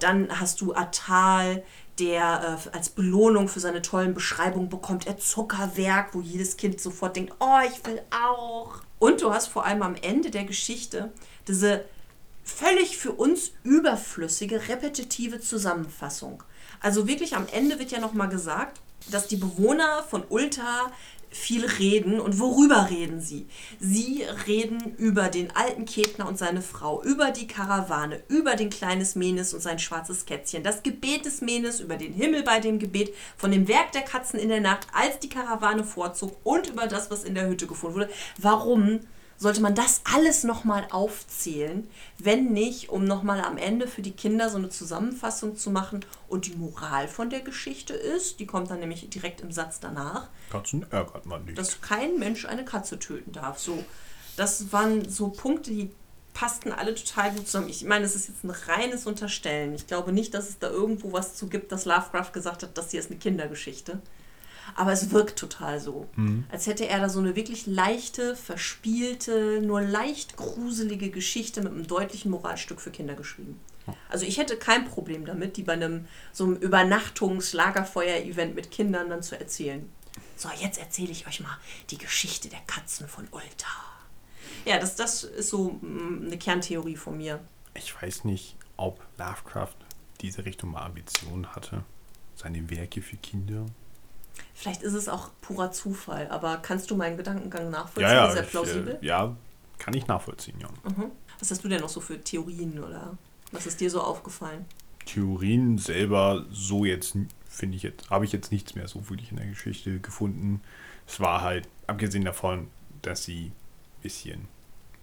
[0.00, 1.64] Dann hast du Atal,
[1.98, 7.16] der äh, als Belohnung für seine tollen Beschreibungen bekommt er Zuckerwerk, wo jedes Kind sofort
[7.16, 8.82] denkt, oh, ich will auch.
[8.98, 11.12] Und du hast vor allem am Ende der Geschichte
[11.46, 11.84] diese
[12.44, 16.42] völlig für uns überflüssige, repetitive Zusammenfassung.
[16.80, 18.80] Also wirklich am Ende wird ja nochmal gesagt,
[19.10, 20.90] dass die Bewohner von Ulta
[21.30, 23.46] viel reden und worüber reden sie?
[23.78, 29.14] Sie reden über den alten Ketner und seine Frau, über die Karawane, über den kleines
[29.14, 33.14] Menes und sein schwarzes Kätzchen, das Gebet des Menes, über den Himmel bei dem Gebet,
[33.36, 37.10] von dem Werk der Katzen in der Nacht, als die Karawane vorzog und über das,
[37.10, 38.10] was in der Hütte gefunden wurde.
[38.38, 39.00] Warum
[39.38, 44.50] sollte man das alles nochmal aufzählen, wenn nicht, um nochmal am Ende für die Kinder
[44.50, 46.04] so eine Zusammenfassung zu machen.
[46.28, 50.28] Und die Moral von der Geschichte ist, die kommt dann nämlich direkt im Satz danach,
[50.50, 51.56] Katzen ärgert man nicht.
[51.56, 53.58] dass kein Mensch eine Katze töten darf.
[53.58, 53.84] So,
[54.36, 55.90] das waren so Punkte, die
[56.34, 57.68] passten alle total gut zusammen.
[57.68, 59.74] Ich meine, es ist jetzt ein reines Unterstellen.
[59.74, 62.90] Ich glaube nicht, dass es da irgendwo was zu gibt, dass Lovecraft gesagt hat, das
[62.90, 64.00] hier ist eine Kindergeschichte.
[64.74, 66.08] Aber es wirkt total so.
[66.50, 71.86] Als hätte er da so eine wirklich leichte, verspielte, nur leicht gruselige Geschichte mit einem
[71.86, 73.60] deutlichen Moralstück für Kinder geschrieben.
[74.08, 79.22] Also ich hätte kein Problem damit, die bei einem so einem Übernachtungs-Lagerfeuer-Event mit Kindern dann
[79.22, 79.88] zu erzählen.
[80.36, 81.56] So, jetzt erzähle ich euch mal
[81.90, 83.68] die Geschichte der Katzen von Ulta.
[84.64, 87.40] Ja, das, das ist so mm, eine Kerntheorie von mir.
[87.74, 89.76] Ich weiß nicht, ob Lovecraft
[90.20, 91.84] diese Richtung mal Ambitionen hatte.
[92.34, 93.66] Seine Werke für Kinder.
[94.54, 98.32] Vielleicht ist es auch purer Zufall, aber kannst du meinen Gedankengang nachvollziehen?
[98.32, 98.98] Sehr ich, plausibel.
[99.00, 99.36] äh, ja,
[99.78, 100.68] kann ich nachvollziehen, ja.
[100.90, 101.10] Mhm.
[101.38, 103.16] Was hast du denn noch so für Theorien oder
[103.52, 104.64] was ist dir so aufgefallen?
[105.06, 107.16] Theorien selber so jetzt,
[107.48, 110.60] finde ich jetzt, habe ich jetzt nichts mehr so wirklich in der Geschichte gefunden.
[111.06, 112.68] Es war halt, abgesehen davon,
[113.02, 113.52] dass sie
[114.02, 114.48] bisschen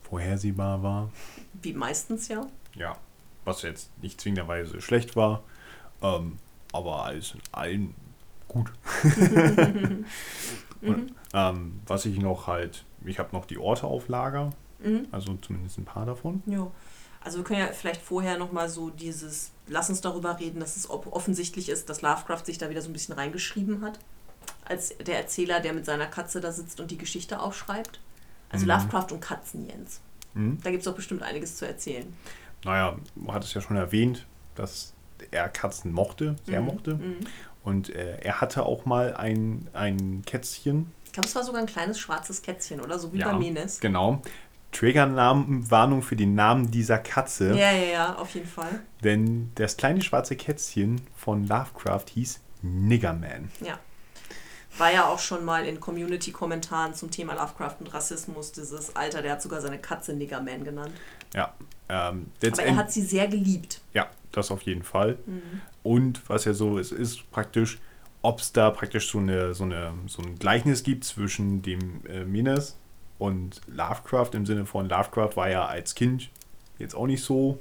[0.04, 1.12] vorhersehbar war.
[1.62, 2.48] Wie meistens ja.
[2.76, 2.98] Ja,
[3.44, 5.44] was jetzt nicht zwingenderweise schlecht war,
[6.02, 6.38] ähm,
[6.72, 7.96] aber alles in allem
[8.56, 8.72] gut.
[10.82, 15.08] Und, ähm, was ich noch halt, ich habe noch die Orte auf Lager, Mhm.
[15.12, 16.44] also zumindest ein paar davon.
[16.46, 16.68] Ja.
[17.22, 20.90] Also wir können ja vielleicht vorher nochmal so dieses, lass uns darüber reden, dass es
[20.90, 23.98] ob- offensichtlich ist, dass Lovecraft sich da wieder so ein bisschen reingeschrieben hat.
[24.66, 28.00] Als der Erzähler, der mit seiner Katze da sitzt und die Geschichte aufschreibt.
[28.50, 28.72] Also Mhm.
[28.72, 30.02] Lovecraft und Katzen, Jens.
[30.36, 30.60] Mhm.
[30.62, 32.14] Da gibt es doch bestimmt einiges zu erzählen.
[32.64, 34.94] Naja, du hattest ja schon erwähnt, dass
[35.32, 36.68] er Katzen mochte, sehr Mhm.
[36.68, 37.00] mochte.
[37.66, 40.92] Und äh, er hatte auch mal ein, ein Kätzchen.
[41.06, 43.00] Ich glaube, es war sogar ein kleines schwarzes Kätzchen, oder?
[43.00, 43.80] So wie Ja, bei Menes.
[43.80, 44.22] Genau.
[44.72, 47.50] Triggerwarnung für den Namen dieser Katze.
[47.58, 48.82] Ja, ja, ja, auf jeden Fall.
[49.04, 53.50] Denn das kleine schwarze Kätzchen von Lovecraft hieß Niggerman.
[53.62, 53.80] Ja.
[54.78, 59.34] War ja auch schon mal in Community-Kommentaren zum Thema Lovecraft und Rassismus dieses Alter, der
[59.34, 60.92] hat sogar seine Katze Niggerman genannt.
[61.34, 61.54] Ja.
[61.88, 63.80] Ähm, Aber er hat sie sehr geliebt.
[63.94, 65.18] ja, das auf jeden Fall.
[65.26, 65.62] Mhm.
[65.86, 67.78] Und was ja so ist, ist praktisch,
[68.24, 72.26] ob es da praktisch so, eine, so, eine, so ein Gleichnis gibt zwischen dem äh,
[72.26, 72.76] Minas
[73.20, 76.32] und Lovecraft im Sinne von Lovecraft war ja als Kind
[76.80, 77.60] jetzt auch nicht so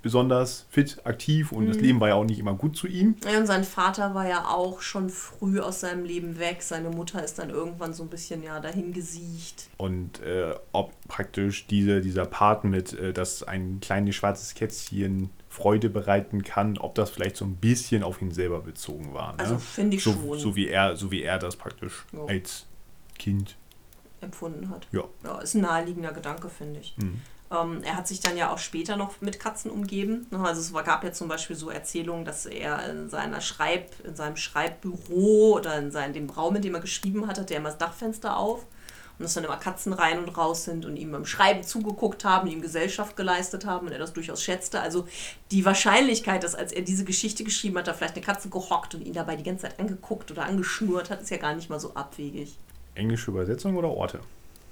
[0.00, 1.82] besonders fit, aktiv und das Mhm.
[1.82, 3.16] Leben war ja auch nicht immer gut zu ihm.
[3.30, 6.62] Ja, und sein Vater war ja auch schon früh aus seinem Leben weg.
[6.62, 9.68] Seine Mutter ist dann irgendwann so ein bisschen ja dahin gesiecht.
[9.76, 15.88] Und äh, ob praktisch diese, dieser Part mit, äh, dass ein kleines schwarzes Kätzchen Freude
[15.88, 19.32] bereiten kann, ob das vielleicht so ein bisschen auf ihn selber bezogen war.
[19.32, 19.38] Ne?
[19.38, 22.24] Also finde ich so, schon so wie er, so wie er das praktisch Ja.
[22.26, 22.66] als
[23.18, 23.56] Kind.
[24.20, 24.86] empfunden hat.
[24.92, 25.04] Ja.
[25.24, 26.94] Ja, ist ein naheliegender Gedanke, finde ich.
[26.98, 27.20] Mhm.
[27.50, 30.26] Ähm, er hat sich dann ja auch später noch mit Katzen umgeben.
[30.30, 34.16] Ne, Also es gab ja zum Beispiel so Erzählungen, dass er in seiner Schreib, in
[34.16, 37.68] seinem Schreibbüro oder in seinem, dem Raum, in dem er geschrieben hat, hatte er immer
[37.70, 38.66] das Dachfenster auf.
[39.18, 42.48] Und dass dann immer Katzen rein und raus sind und ihm beim Schreiben zugeguckt haben,
[42.48, 44.80] ihm Gesellschaft geleistet haben und er das durchaus schätzte.
[44.80, 45.06] Also
[45.50, 49.02] die Wahrscheinlichkeit, dass als er diese Geschichte geschrieben hat, da vielleicht eine Katze gehockt und
[49.02, 51.94] ihn dabei die ganze Zeit angeguckt oder angeschnurrt hat, ist ja gar nicht mal so
[51.94, 52.58] abwegig.
[52.94, 54.20] Englische Übersetzung oder Orte?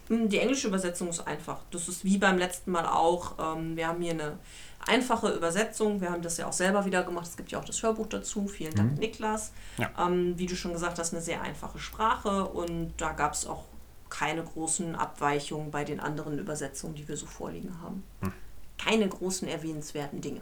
[0.08, 1.60] Hm, Die englische Übersetzung ist einfach.
[1.70, 3.36] Das ist wie beim letzten Mal auch.
[3.56, 4.38] Ähm, wir haben hier eine
[4.86, 6.02] einfache Übersetzung.
[6.02, 7.26] Wir haben das ja auch selber wieder gemacht.
[7.26, 8.46] Es gibt ja auch das Hörbuch dazu.
[8.46, 8.98] Vielen Dank, Mhm.
[8.98, 9.52] Niklas.
[9.78, 9.90] Ja.
[9.98, 13.64] Ähm, wie du schon gesagt hast, eine sehr einfache Sprache und da gab es auch
[14.10, 18.02] keine großen Abweichungen bei den anderen Übersetzungen, die wir so vorliegen haben.
[18.20, 18.32] Hm.
[18.78, 20.40] Keine großen erwähnenswerten Dinge.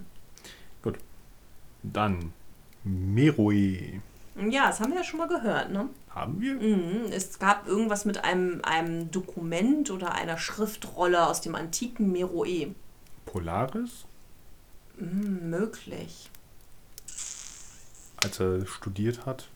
[1.85, 2.33] Dann
[2.85, 4.01] Meroe.
[4.51, 5.89] Ja, das haben wir ja schon mal gehört, ne?
[6.11, 6.55] Haben wir?
[6.55, 7.11] Mhm.
[7.11, 12.75] Es gab irgendwas mit einem, einem Dokument oder einer Schriftrolle aus dem antiken Meroe.
[13.27, 14.05] Polaris,
[14.99, 16.31] Hm, möglich.
[18.23, 19.49] als er studiert hat,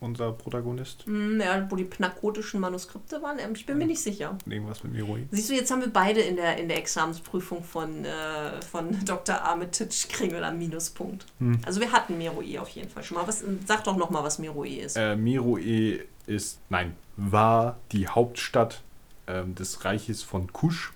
[0.00, 1.04] unser Protagonist.
[1.06, 4.36] Hm, ja, wo die pnakotischen Manuskripte waren, ähm, ich bin mir nicht sicher.
[4.46, 5.26] Irgendwas mit Meroe.
[5.30, 9.42] Siehst du, jetzt haben wir beide in der, in der Examensprüfung von, äh, von Dr.
[9.42, 11.26] Armitage Kringel am Minuspunkt.
[11.38, 11.58] Hm.
[11.64, 13.26] Also wir hatten Meroe auf jeden Fall schon mal.
[13.26, 14.96] Was, sag doch noch mal, was Meroe ist.
[14.96, 18.82] Äh, Meroe ist, nein, war die Hauptstadt
[19.26, 20.92] ähm, des Reiches von Kusch,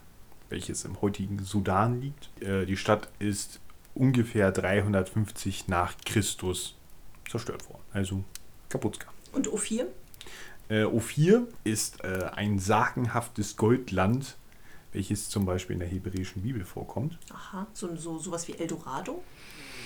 [0.48, 2.28] welches im heutigen Sudan liegt.
[2.42, 3.60] Äh, die Stadt ist
[3.94, 6.76] ungefähr 350 nach Christus
[7.28, 7.82] zerstört worden.
[7.92, 8.24] Also
[8.72, 8.98] kaputt.
[9.32, 9.86] Und O4?
[10.68, 14.36] Äh, O4 ist äh, ein sagenhaftes Goldland,
[14.92, 17.18] welches zum Beispiel in der hebräischen Bibel vorkommt.
[17.32, 19.22] Aha, so, so sowas wie Eldorado?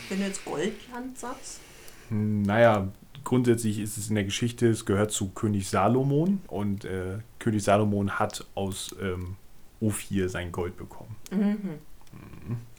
[0.08, 1.60] Wenn du jetzt Goldland sagst?
[2.08, 2.88] Hm, Naja,
[3.24, 8.18] grundsätzlich ist es in der Geschichte, es gehört zu König Salomon und äh, König Salomon
[8.18, 9.36] hat aus ähm,
[9.82, 11.16] O4 sein Gold bekommen.
[11.30, 11.80] Mhm.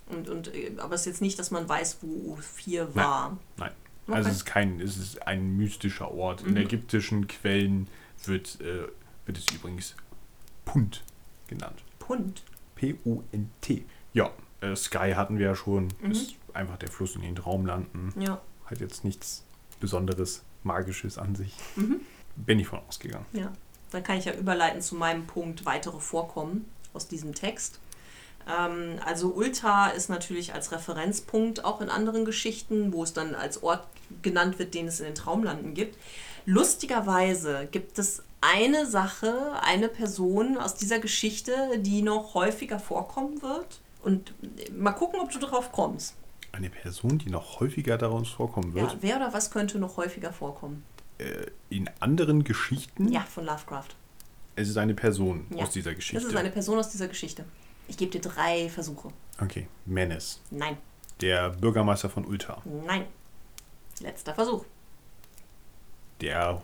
[0.09, 3.37] Und, und, äh, aber es ist jetzt nicht, dass man weiß, wo O4 war.
[3.57, 3.71] Nein.
[4.07, 4.15] Okay.
[4.17, 6.41] Also es ist kein, es ist ein mystischer Ort.
[6.41, 6.57] In Mhm.
[6.57, 7.87] ägyptischen Quellen
[8.25, 8.87] wird, äh,
[9.25, 9.95] wird es übrigens
[10.65, 11.03] Punt
[11.47, 11.83] genannt.
[11.99, 12.43] Punt.
[12.75, 13.85] P-U-N-T.
[14.13, 15.89] Ja, äh, Sky hatten wir ja schon.
[16.01, 16.11] Mhm.
[16.11, 18.13] Ist einfach der Fluss in den Traumlanden.
[18.19, 18.41] Ja.
[18.65, 19.43] Hat jetzt nichts
[19.79, 21.53] Besonderes, Magisches an sich.
[21.75, 22.01] Mhm.
[22.35, 23.25] Bin ich von ausgegangen.
[23.33, 23.51] Ja,
[23.91, 27.79] dann kann ich ja überleiten zu meinem Punkt weitere Vorkommen aus diesem Text.
[28.47, 33.61] Ähm, also Ulta ist natürlich als Referenzpunkt auch in anderen Geschichten, wo es dann als
[33.63, 33.83] Ort
[34.21, 35.97] genannt wird, den es in den Traumlanden gibt.
[36.45, 43.79] Lustigerweise gibt es eine Sache, eine Person aus dieser Geschichte, die noch häufiger vorkommen wird.
[44.03, 44.33] Und
[44.77, 46.15] mal gucken, ob du drauf kommst.
[46.51, 50.31] Eine Person, die noch häufiger daraus vorkommen wird, Ja, wer oder was könnte noch häufiger
[50.33, 50.83] vorkommen?
[51.19, 53.11] äh, in anderen Geschichten.
[53.11, 53.89] Ja, von Lovecraft.
[54.55, 55.63] Es ist eine Person Ja.
[55.63, 56.21] aus dieser Geschichte.
[56.23, 57.43] Das ist eine Person aus dieser Geschichte.
[57.87, 59.09] Ich gebe dir drei Versuche.
[59.41, 60.77] okay, Menes, Nein.
[61.21, 63.05] der Bürgermeister von Ulta, Nein.
[64.01, 64.65] Letzter Versuch.
[66.21, 66.61] der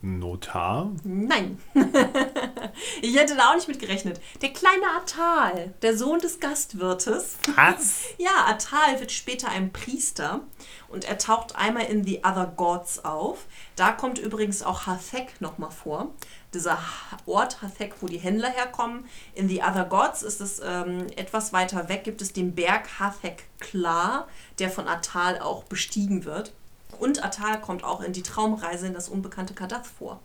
[0.00, 1.58] Notar, Nein.
[3.02, 4.20] ich hätte da auch nicht mit gerechnet.
[4.40, 7.36] Der kleine Atal, der Sohn des Gastwirtes.
[7.56, 8.04] Was?
[8.18, 10.40] ja, Atal wird später ein Priester
[10.88, 13.46] und er taucht einmal in The Other Gods auf.
[13.76, 16.10] Da kommt übrigens auch Hathek nochmal vor.
[16.52, 16.78] Dieser
[17.24, 19.06] Ort Hathek, wo die Händler herkommen.
[19.34, 23.44] In The Other Gods ist es ähm, etwas weiter weg, gibt es den Berg Hathek
[23.58, 26.52] Klar, der von Atal auch bestiegen wird.
[26.98, 30.20] Und Atal kommt auch in die Traumreise in das unbekannte Kadath vor.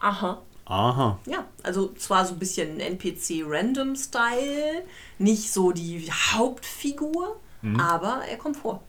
[0.00, 0.42] Aha.
[0.66, 1.18] Aha.
[1.26, 4.84] Ja, also zwar so ein bisschen NPC-Random-Style,
[5.18, 7.36] nicht so die Hauptfigur,
[7.78, 8.82] aber er kommt vor.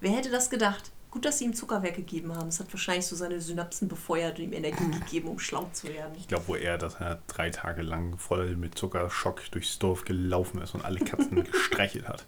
[0.00, 0.90] Wer hätte das gedacht?
[1.10, 2.48] Gut, dass sie ihm Zucker weggegeben haben.
[2.48, 6.12] Es hat wahrscheinlich so seine Synapsen befeuert und ihm Energie gegeben, um schlau zu werden.
[6.16, 10.62] Ich glaube, wo er, dass er drei Tage lang voll mit Zuckerschock durchs Dorf gelaufen
[10.62, 12.24] ist und alle Katzen gestreichelt hat.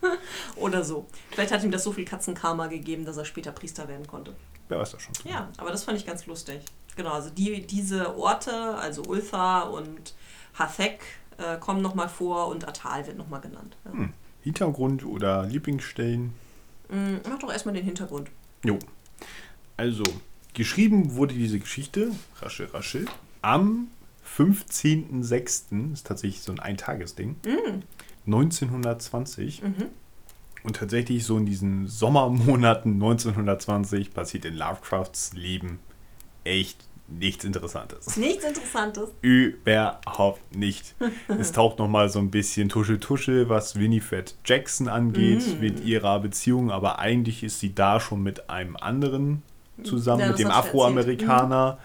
[0.57, 1.07] Oder so.
[1.31, 4.35] Vielleicht hat ihm das so viel Katzenkarma gegeben, dass er später Priester werden konnte.
[4.69, 5.15] Wer weiß das schon.
[5.25, 6.63] Ja, aber das fand ich ganz lustig.
[6.97, 10.15] Genau, also die, diese Orte, also Ulfa und
[10.55, 11.01] Hathek,
[11.39, 13.77] äh, kommen nochmal vor und Atal wird nochmal genannt.
[13.85, 13.93] Ja.
[13.93, 14.13] Hm.
[14.43, 16.33] Hintergrund oder Lieblingsstellen?
[16.89, 18.29] Mm, Mach doch erstmal den Hintergrund.
[18.65, 18.79] Jo.
[19.77, 20.03] Also,
[20.53, 23.07] geschrieben wurde diese Geschichte, rasche, rasche,
[23.41, 23.89] am
[24.37, 27.37] 15.06., ist tatsächlich so ein Eintagesding,
[28.27, 29.63] 1920.
[30.65, 35.81] Und tatsächlich so in diesen Sommermonaten 1920 passiert in Lovecrafts Leben
[36.45, 36.79] echt
[37.09, 38.17] nichts Interessantes.
[38.17, 39.11] Nichts Interessantes.
[39.21, 40.95] Überhaupt nicht.
[41.29, 45.61] es taucht nochmal so ein bisschen Tusche-Tusche, was Winifred Jackson angeht, Mm.
[45.61, 49.43] mit ihrer Beziehung, aber eigentlich ist sie da schon mit einem anderen
[49.85, 51.79] zusammen, Ja, mit dem Afroamerikaner.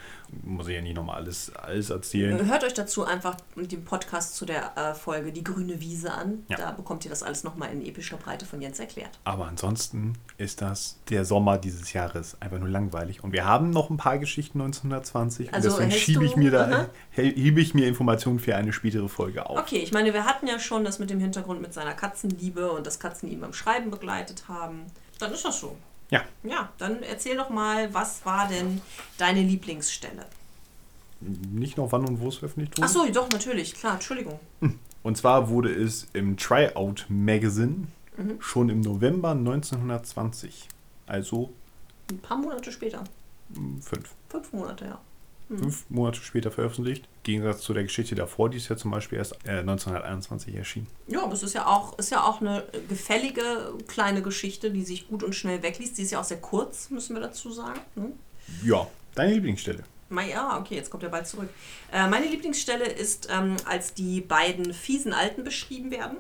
[0.44, 2.46] Muss ich ja nicht nochmal alles, alles erzählen.
[2.46, 6.44] Hört euch dazu einfach den Podcast zu der äh, Folge Die grüne Wiese an.
[6.50, 6.58] Ja.
[6.58, 9.12] Da bekommt ihr das alles nochmal in epischer Breite von Jens erklärt.
[9.24, 13.24] Aber ansonsten ist das der Sommer dieses Jahres einfach nur langweilig.
[13.24, 16.90] Und wir haben noch ein paar Geschichten 1920 Also und deswegen schiebe ich mir da
[17.12, 19.58] hebe ich mir Informationen für eine spätere Folge auf.
[19.58, 22.86] Okay, ich meine, wir hatten ja schon das mit dem Hintergrund mit seiner Katzenliebe und
[22.86, 24.88] dass Katzen ihn beim Schreiben begleitet haben.
[25.20, 25.78] Dann ist das so.
[26.10, 28.82] Ja, Ja, dann erzähl doch mal, was war denn
[29.18, 30.26] deine Lieblingsstelle?
[31.20, 32.86] nicht noch wann und wo es veröffentlicht wurde.
[32.88, 34.40] Ach so, doch, natürlich, klar, Entschuldigung.
[35.04, 38.40] Und zwar wurde es im Tryout Magazine Mhm.
[38.42, 40.68] schon im November 1920,
[41.08, 41.52] also
[42.12, 43.04] Ein paar Monate später.
[43.50, 45.02] mh, fünf, Fünf Monate, ja.
[45.48, 47.06] Fünf Monate später veröffentlicht.
[47.06, 50.88] Im Gegensatz zu der Geschichte davor, die ist ja zum Beispiel erst äh, 1921 erschienen.
[51.08, 55.08] Ja, aber es ist ja auch, ist ja auch eine gefällige kleine Geschichte, die sich
[55.08, 55.98] gut und schnell wegliest.
[55.98, 57.80] Die ist ja auch sehr kurz, müssen wir dazu sagen.
[57.96, 58.12] Ne?
[58.64, 59.84] Ja, deine Lieblingsstelle.
[60.10, 61.50] Ja, okay, jetzt kommt er bald zurück.
[61.92, 66.18] Äh, meine Lieblingsstelle ist, ähm, als die beiden fiesen Alten beschrieben werden.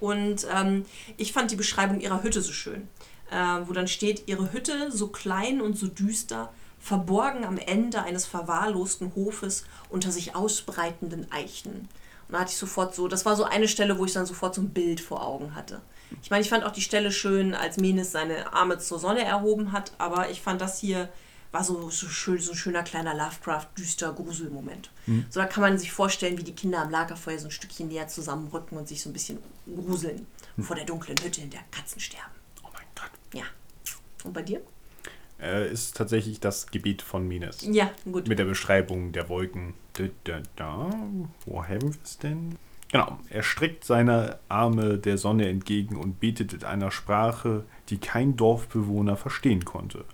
[0.00, 0.84] Und ähm,
[1.16, 2.88] ich fand die Beschreibung ihrer Hütte so schön.
[3.30, 8.26] Äh, wo dann steht, ihre Hütte so klein und so düster, verborgen am Ende eines
[8.26, 11.88] verwahrlosten Hofes unter sich ausbreitenden Eichen.
[12.26, 14.54] Und da hatte ich sofort so, das war so eine Stelle, wo ich dann sofort
[14.54, 15.80] so ein Bild vor Augen hatte.
[16.22, 19.72] Ich meine, ich fand auch die Stelle schön, als Menes seine Arme zur Sonne erhoben
[19.72, 21.08] hat, aber ich fand das hier
[21.52, 24.90] war so, so schön, so ein schöner kleiner Lovecraft, düster Gruselmoment.
[25.28, 28.08] So, da kann man sich vorstellen, wie die Kinder am Lagerfeuer so ein Stückchen näher
[28.08, 30.26] zusammenrücken und sich so ein bisschen gruseln
[30.60, 32.32] vor der dunklen Hütte, in der Katzen sterben.
[32.62, 33.10] Oh mein Gott.
[33.34, 33.44] Ja.
[34.24, 34.62] Und bei dir?
[35.42, 37.66] Äh, ist tatsächlich das Gebiet von Mines.
[37.68, 38.28] Ja, gut.
[38.28, 39.74] Mit der Beschreibung der Wolken.
[39.94, 40.90] Da, da, da.
[41.44, 42.56] Wo haben wir es denn?
[42.92, 43.18] Genau.
[43.28, 49.16] Er streckt seine Arme der Sonne entgegen und betet in einer Sprache, die kein Dorfbewohner
[49.16, 50.04] verstehen konnte.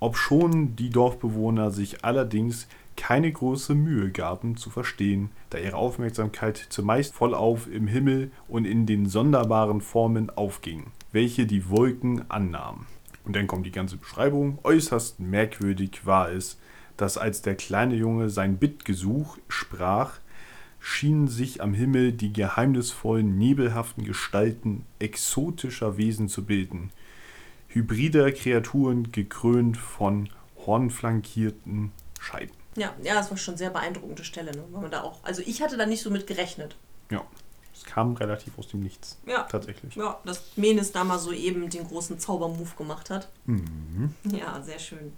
[0.00, 7.14] Obschon die Dorfbewohner sich allerdings keine große Mühe gaben zu verstehen, da ihre Aufmerksamkeit zumeist
[7.14, 12.86] vollauf im Himmel und in den sonderbaren Formen aufging, welche die Wolken annahmen.
[13.28, 14.58] Und dann kommt die ganze Beschreibung.
[14.64, 16.56] Äußerst merkwürdig war es,
[16.96, 20.18] dass als der kleine Junge sein Bittgesuch sprach,
[20.80, 26.90] schienen sich am Himmel die geheimnisvollen, nebelhaften Gestalten exotischer Wesen zu bilden.
[27.68, 30.30] Hybrider Kreaturen gekrönt von
[30.64, 32.54] hornflankierten Scheiben.
[32.76, 34.64] Ja, ja, das war schon eine sehr beeindruckende Stelle, ne?
[34.70, 36.76] Weil man da auch, also ich hatte da nicht so mit gerechnet.
[37.10, 37.26] Ja,
[37.78, 39.18] es kam relativ aus dem Nichts.
[39.26, 39.44] Ja.
[39.44, 39.94] Tatsächlich.
[39.94, 43.28] Ja, dass Menes da mal so eben den großen Zaubermove gemacht hat.
[43.46, 44.14] Mhm.
[44.24, 45.12] Ja, sehr schön.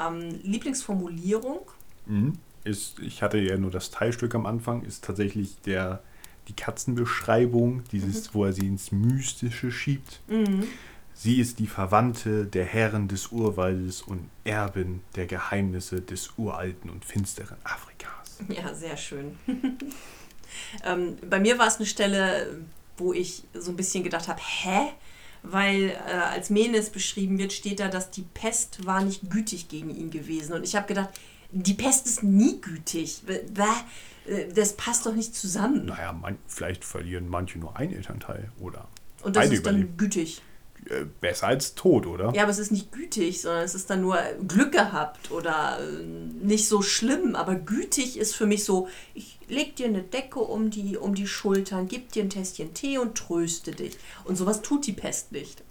[0.00, 1.60] Ähm, Lieblingsformulierung?
[2.06, 2.38] Mhm.
[2.64, 6.02] Ist, ich hatte ja nur das Teilstück am Anfang, ist tatsächlich der,
[6.48, 10.20] die Katzenbeschreibung, dieses, wo er sie ins Mystische schiebt.
[10.28, 10.64] Mhm.
[11.14, 17.04] Sie ist die Verwandte der Herren des Urwaldes und Erbin der Geheimnisse des uralten und
[17.04, 18.38] finsteren Afrikas.
[18.48, 19.36] Ja, sehr schön.
[20.84, 22.60] ähm, bei mir war es eine Stelle,
[22.96, 24.88] wo ich so ein bisschen gedacht habe, hä?
[25.42, 29.90] Weil äh, als Menes beschrieben wird, steht da, dass die Pest war nicht gütig gegen
[29.94, 30.54] ihn gewesen.
[30.54, 31.10] Und ich habe gedacht,
[31.52, 33.22] Die Pest ist nie gütig.
[33.26, 35.86] Bäh, Das passt doch nicht zusammen.
[35.86, 38.88] Naja, man, vielleicht verlieren manche nur ein Elternteil oder
[39.22, 39.96] Und das ist dann überleben.
[39.96, 40.42] gütig.
[40.88, 42.32] Äh, besser als tot, oder?
[42.32, 46.04] Ja, aber es ist nicht gütig, sondern es ist dann nur Glück gehabt oder äh,
[46.04, 47.34] nicht so schlimm.
[47.34, 51.26] Aber gütig ist für mich so, ich leg dir eine Decke um die, um die
[51.26, 53.96] Schultern, gib dir ein Tässchen Tee und tröste dich.
[54.24, 55.64] Und sowas tut die Pest nicht.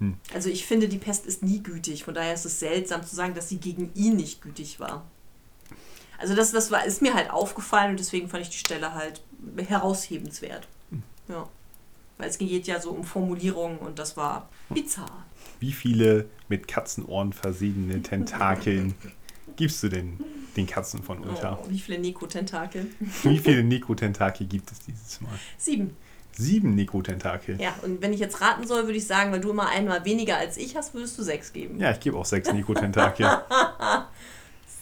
[0.00, 0.16] Hm.
[0.34, 2.02] Also ich finde, die Pest ist nie gütig.
[2.02, 5.04] Von daher ist es seltsam zu sagen, dass sie gegen ihn nicht gütig war.
[6.18, 9.22] Also das, das war, ist mir halt aufgefallen und deswegen fand ich die Stelle halt
[9.56, 10.66] heraushebenswert.
[10.90, 11.02] Hm.
[11.28, 11.48] Ja.
[12.18, 15.24] Weil es geht ja so um Formulierungen und das war bizarr.
[15.60, 18.94] Wie viele mit Katzenohren versehene Tentakeln
[19.56, 20.18] gibst du denn
[20.56, 21.58] den Katzen von Ulta?
[21.62, 22.86] Oh, wie viele Nekotentakel?
[23.22, 25.30] Wie viele Nekrotentakel gibt es dieses Mal?
[25.56, 25.96] Sieben.
[26.32, 27.60] Sieben Nekrotentakel.
[27.60, 30.36] Ja, und wenn ich jetzt raten soll, würde ich sagen, weil du immer einmal weniger
[30.36, 31.80] als ich hast, würdest du sechs geben.
[31.80, 33.26] Ja, ich gebe auch sechs Nekrotentakel.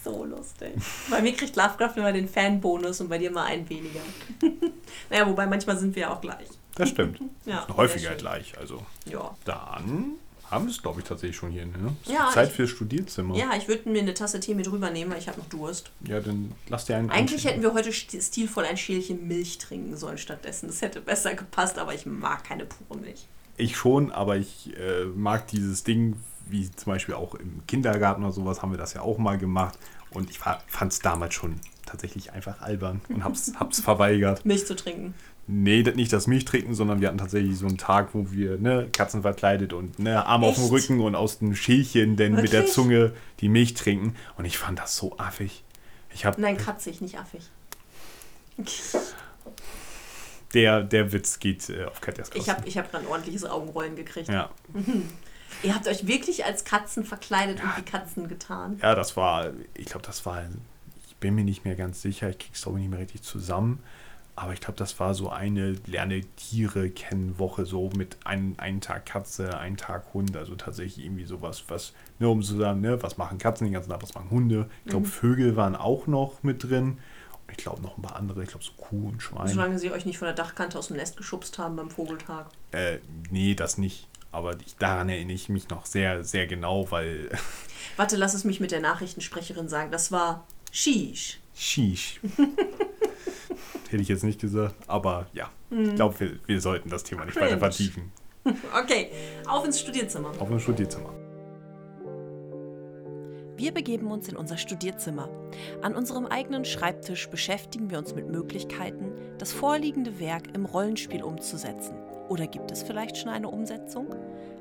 [0.04, 0.72] So lustig.
[1.10, 3.98] Bei mir kriegt Lovecraft immer den Fanbonus und bei dir mal einen weniger.
[5.10, 6.46] naja, wobei manchmal sind wir ja auch gleich.
[6.76, 7.20] Das stimmt.
[7.44, 8.18] Ja, Häufiger sehr schön.
[8.18, 8.56] gleich.
[8.58, 9.34] Also Ja.
[9.44, 10.12] dann
[10.50, 11.66] haben wir es, glaube ich, tatsächlich schon hier.
[11.66, 11.96] Ne?
[12.04, 13.36] Ist Ja, Zeit ich- fürs Studierzimmer.
[13.36, 15.90] Ja, ich würde mir eine Tasse Tee mit rübernehmen, weil ich habe noch Durst.
[16.04, 19.96] Ja, dann lass dir einen Eigentlich hätten wir heute st- stilvoll ein Schälchen Milch trinken
[19.96, 20.68] sollen stattdessen.
[20.68, 23.26] Das hätte besser gepasst, aber ich mag keine pure Milch.
[23.56, 26.16] Ich schon, aber ich äh, mag dieses Ding,
[26.48, 29.76] wie zum Beispiel auch im Kindergarten oder sowas haben wir das ja auch mal gemacht.
[30.10, 34.44] Und ich fand es damals schon tatsächlich einfach albern und hab's, hab's verweigert.
[34.44, 35.14] Milch zu trinken.
[35.48, 38.88] Nee, nicht das Milch trinken, sondern wir hatten tatsächlich so einen Tag, wo wir ne,
[38.92, 40.64] Katzen verkleidet und ne, Arm auf dem?
[40.64, 42.72] Rücken und aus dem Schälchen denn mit der Wirklich?
[42.72, 44.16] Zunge die Milch trinken.
[44.36, 45.62] Und ich fand das so affig.
[46.12, 47.42] Ich hab, Nein, kratzig, nicht affig.
[50.54, 52.50] der, der Witz geht äh, auf Katjas Ich Kosten.
[52.52, 54.28] habe ich hab gerade ein ordentliches Augenrollen gekriegt.
[54.28, 54.50] ja.
[55.62, 58.78] Ihr habt euch wirklich als Katzen verkleidet und wie Katzen getan.
[58.82, 60.42] ja, das war, ich glaube, das war,
[61.06, 63.80] ich bin mir nicht mehr ganz sicher, ich krieg's glaube ich nicht mehr richtig zusammen.
[64.38, 68.82] Aber ich glaube, das war so eine Lerne Tiere kennen Woche, so mit ein, einen
[68.82, 70.36] Tag Katze, einen Tag Hund.
[70.36, 73.90] Also tatsächlich irgendwie sowas, was, ne, um zu sagen, ne, was machen Katzen den ganzen
[73.90, 74.68] Tag, was machen Hunde.
[74.84, 76.98] Ich glaube, Vögel waren auch noch mit drin.
[77.46, 79.48] Und ich glaube noch ein paar andere, ich glaube so Kuh und Schwein.
[79.48, 82.48] Solange sie euch nicht von der Dachkante aus dem Nest geschubst haben beim Vogeltag.
[82.72, 82.98] Äh,
[83.30, 84.06] nee, das nicht.
[84.32, 87.30] Aber ich, daran erinnere ich mich noch sehr, sehr genau, weil
[87.96, 89.90] Warte, lass es mich mit der Nachrichtensprecherin sagen.
[89.90, 91.40] Das war Shish.
[91.54, 92.20] Sheesh.
[93.90, 95.50] Hätte ich jetzt nicht gesagt, aber ja.
[95.70, 97.60] Ich glaube, wir, wir sollten das Thema nicht weiter Cringe.
[97.60, 98.12] vertiefen.
[98.80, 99.10] Okay,
[99.48, 100.30] auf ins Studierzimmer.
[100.38, 101.12] Auf ein Studierzimmer.
[103.56, 105.28] Wir begeben uns in unser Studierzimmer.
[105.82, 111.96] An unserem eigenen Schreibtisch beschäftigen wir uns mit Möglichkeiten, das vorliegende Werk im Rollenspiel umzusetzen.
[112.28, 114.14] Oder gibt es vielleicht schon eine Umsetzung?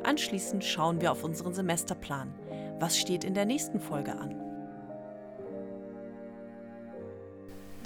[0.03, 2.33] Anschließend schauen wir auf unseren Semesterplan.
[2.79, 4.33] Was steht in der nächsten Folge an?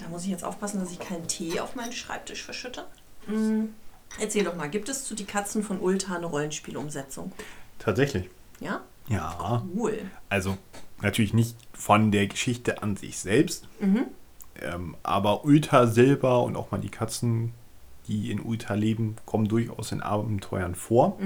[0.01, 2.85] Da muss ich jetzt aufpassen, dass ich keinen Tee auf meinen Schreibtisch verschütte.
[3.25, 3.73] Hm,
[4.19, 7.31] Erzähl doch mal, gibt es zu Die Katzen von Ulta eine Rollenspielumsetzung?
[7.77, 8.29] Tatsächlich.
[8.59, 8.81] Ja?
[9.07, 9.63] Ja.
[9.75, 9.99] Cool.
[10.29, 10.57] Also
[11.01, 13.67] natürlich nicht von der Geschichte an sich selbst,
[14.61, 17.53] ähm, aber Ulta selber und auch mal die Katzen,
[18.07, 21.17] die in Ulta leben, kommen durchaus in Abenteuern vor.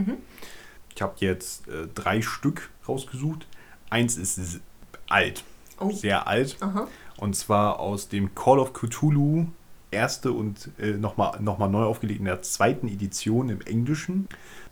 [0.95, 3.47] Ich habe jetzt äh, drei Stück rausgesucht.
[3.89, 4.59] Eins ist
[5.07, 5.43] alt,
[5.79, 5.91] Oh.
[5.91, 6.57] sehr alt.
[6.61, 6.87] Aha.
[7.17, 9.47] Und zwar aus dem Call of Cthulhu,
[9.91, 14.27] erste und äh, nochmal noch mal neu aufgelegt in der zweiten Edition im Englischen.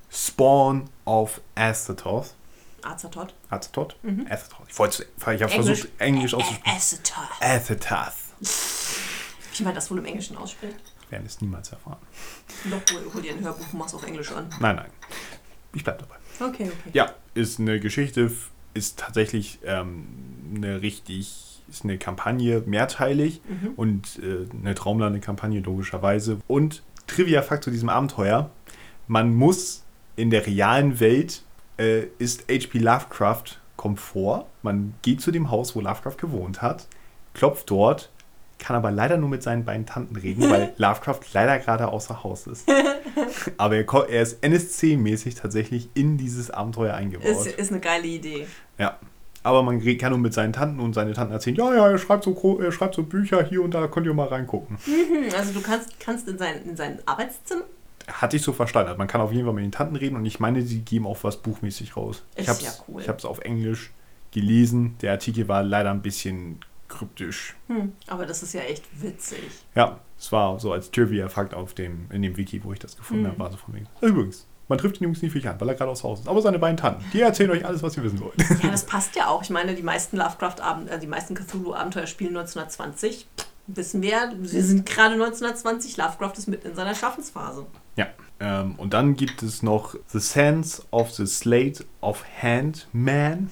[0.10, 2.34] Spawn of Azathoth.
[2.82, 3.34] Azathoth.
[3.49, 3.95] Azathoth?
[4.30, 4.68] Azathoth.
[4.70, 6.64] Ich, wollte- ich habe versucht, Englisch auszusprechen.
[6.76, 7.41] Azathoth.
[7.41, 8.14] Azathoth.
[9.58, 10.76] Wie man das wohl im Englischen ausspricht.
[11.10, 11.99] Werden es niemals erfahren.
[12.66, 14.49] Doch, hol, hol dir ein Hörbuch und mach's auf Englisch an.
[14.60, 14.89] Nein, nein.
[15.74, 16.16] Ich bleib dabei.
[16.39, 16.89] Okay, okay.
[16.93, 18.32] Ja, ist eine Geschichte,
[18.74, 20.05] ist tatsächlich ähm,
[20.55, 23.41] eine richtig, ist eine Kampagne, mehrteilig
[23.76, 26.39] und äh, eine Traumlande-Kampagne logischerweise.
[26.47, 28.49] Und Trivia-Fakt zu diesem Abenteuer,
[29.07, 29.84] man muss
[30.15, 31.43] in der realen Welt,
[31.78, 32.80] äh, ist H.P.
[32.80, 36.88] Lovecraft, kommt vor, man geht zu dem Haus, wo Lovecraft gewohnt hat,
[37.34, 38.11] klopft dort,
[38.62, 42.47] kann aber leider nur mit seinen beiden Tanten reden, weil Lovecraft leider gerade außer Haus
[42.47, 42.70] ist.
[43.57, 47.28] Aber er, er ist NSC-mäßig tatsächlich in dieses Abenteuer eingebaut.
[47.28, 48.47] Ist, ist eine geile Idee.
[48.78, 48.97] ja.
[49.43, 52.24] Aber man kann nur mit seinen Tanten und seine Tanten erzählen, ja, ja, er schreibt
[52.26, 54.78] so, er schreibt so Bücher hier und da, könnt ihr mal reingucken.
[54.86, 57.64] Hm, Also du kannst, kannst in, sein, in sein Arbeitszimmer.
[58.07, 58.89] Hatte ich so verstanden.
[58.89, 61.07] Also man kann auf jeden Fall mit den Tanten reden und ich meine, sie geben
[61.07, 62.24] auch was buchmäßig raus.
[62.36, 63.01] Ist ich habe es ja cool.
[63.01, 63.91] ich hab's auf Englisch
[64.30, 64.95] gelesen.
[65.01, 66.59] Der Artikel war leider ein bisschen
[66.91, 67.55] kryptisch.
[67.67, 69.39] Hm, aber das ist ja echt witzig.
[69.75, 73.23] Ja, es war so als Trivia-Fakt auf dem, in dem Wiki, wo ich das gefunden
[73.23, 73.27] Mhm.
[73.27, 73.87] habe, war so von wegen.
[74.01, 76.29] Übrigens, Man trifft den Jungs nie viel an, weil er gerade aus Haus ist.
[76.29, 78.35] Aber seine beiden Tanten, die erzählen euch alles, was ihr wissen wollt.
[78.63, 79.41] Ja, das passt ja auch.
[79.43, 83.27] Ich meine, die meisten Lovecraft-Abenteuer, äh, die meisten Cthulhu-Abenteuer spielen 1920.
[83.67, 85.97] Wissen wir, wir sind gerade 1920.
[85.97, 87.65] Lovecraft ist mitten in seiner Schaffensphase.
[87.97, 88.07] Ja.
[88.39, 93.49] Ähm, und dann gibt es noch The Sands of the Slate of Hand Man.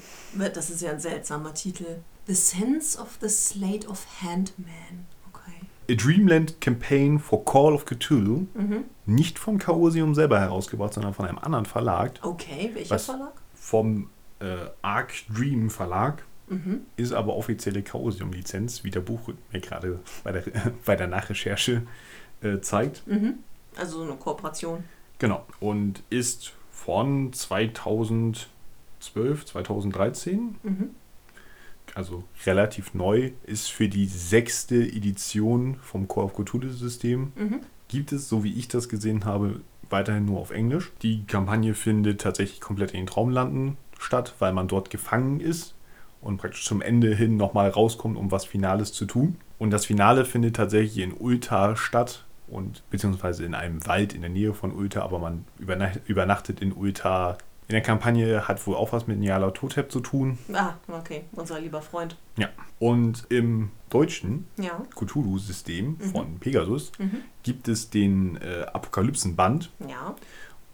[0.53, 1.97] Das ist ja ein seltsamer Titel.
[2.29, 5.07] The Sense of the Slate of Handman.
[5.33, 5.65] Okay.
[5.89, 8.45] A Dreamland Campaign for Call of Cthulhu.
[9.07, 12.19] Nicht vom Chaosium selber herausgebracht, sondern von einem anderen Verlag.
[12.21, 12.99] Okay, welcher?
[12.99, 13.33] Verlag?
[13.55, 14.11] Vom
[14.41, 16.23] äh, Arc Dream Verlag.
[16.97, 20.43] Ist aber offizielle Chaosium-Lizenz, wie der Buch mir gerade bei der,
[20.85, 21.81] bei der Nachrecherche
[22.43, 23.01] äh, zeigt.
[23.75, 24.83] Also so eine Kooperation.
[25.17, 25.47] Genau.
[25.59, 28.47] Und ist von 2012,
[29.45, 30.55] 2013.
[31.95, 33.31] Also relativ neu.
[33.43, 37.33] Ist für die sechste Edition vom Core of Cthulhu-System.
[37.87, 40.91] Gibt es, so wie ich das gesehen habe, weiterhin nur auf Englisch.
[41.01, 45.75] Die Kampagne findet tatsächlich komplett in den Traumlanden statt, weil man dort gefangen ist
[46.21, 49.37] und praktisch zum Ende hin nochmal rauskommt, um was Finales zu tun.
[49.57, 54.29] Und das Finale findet tatsächlich in Ulta statt und beziehungsweise in einem Wald in der
[54.29, 57.37] Nähe von Ulta, aber man übernacht, übernachtet in Ulta.
[57.69, 60.39] In der Kampagne hat wohl auch was mit Nyala Totep zu tun.
[60.51, 61.21] Ah, okay.
[61.33, 62.17] Unser lieber Freund.
[62.35, 62.49] Ja.
[62.79, 64.81] Und im deutschen Ja.
[64.95, 66.91] Cthulhu-System von Pegasus
[67.43, 70.15] gibt es den äh, Apokalypsenband Ja.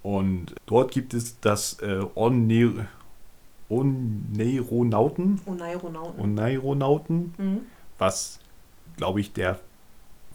[0.04, 2.88] und dort gibt es das äh, Onne
[3.70, 6.22] Oneironauten, Oneironauten.
[6.22, 7.62] Oneironauten, Mhm.
[7.98, 8.40] was,
[8.96, 9.60] glaube ich, der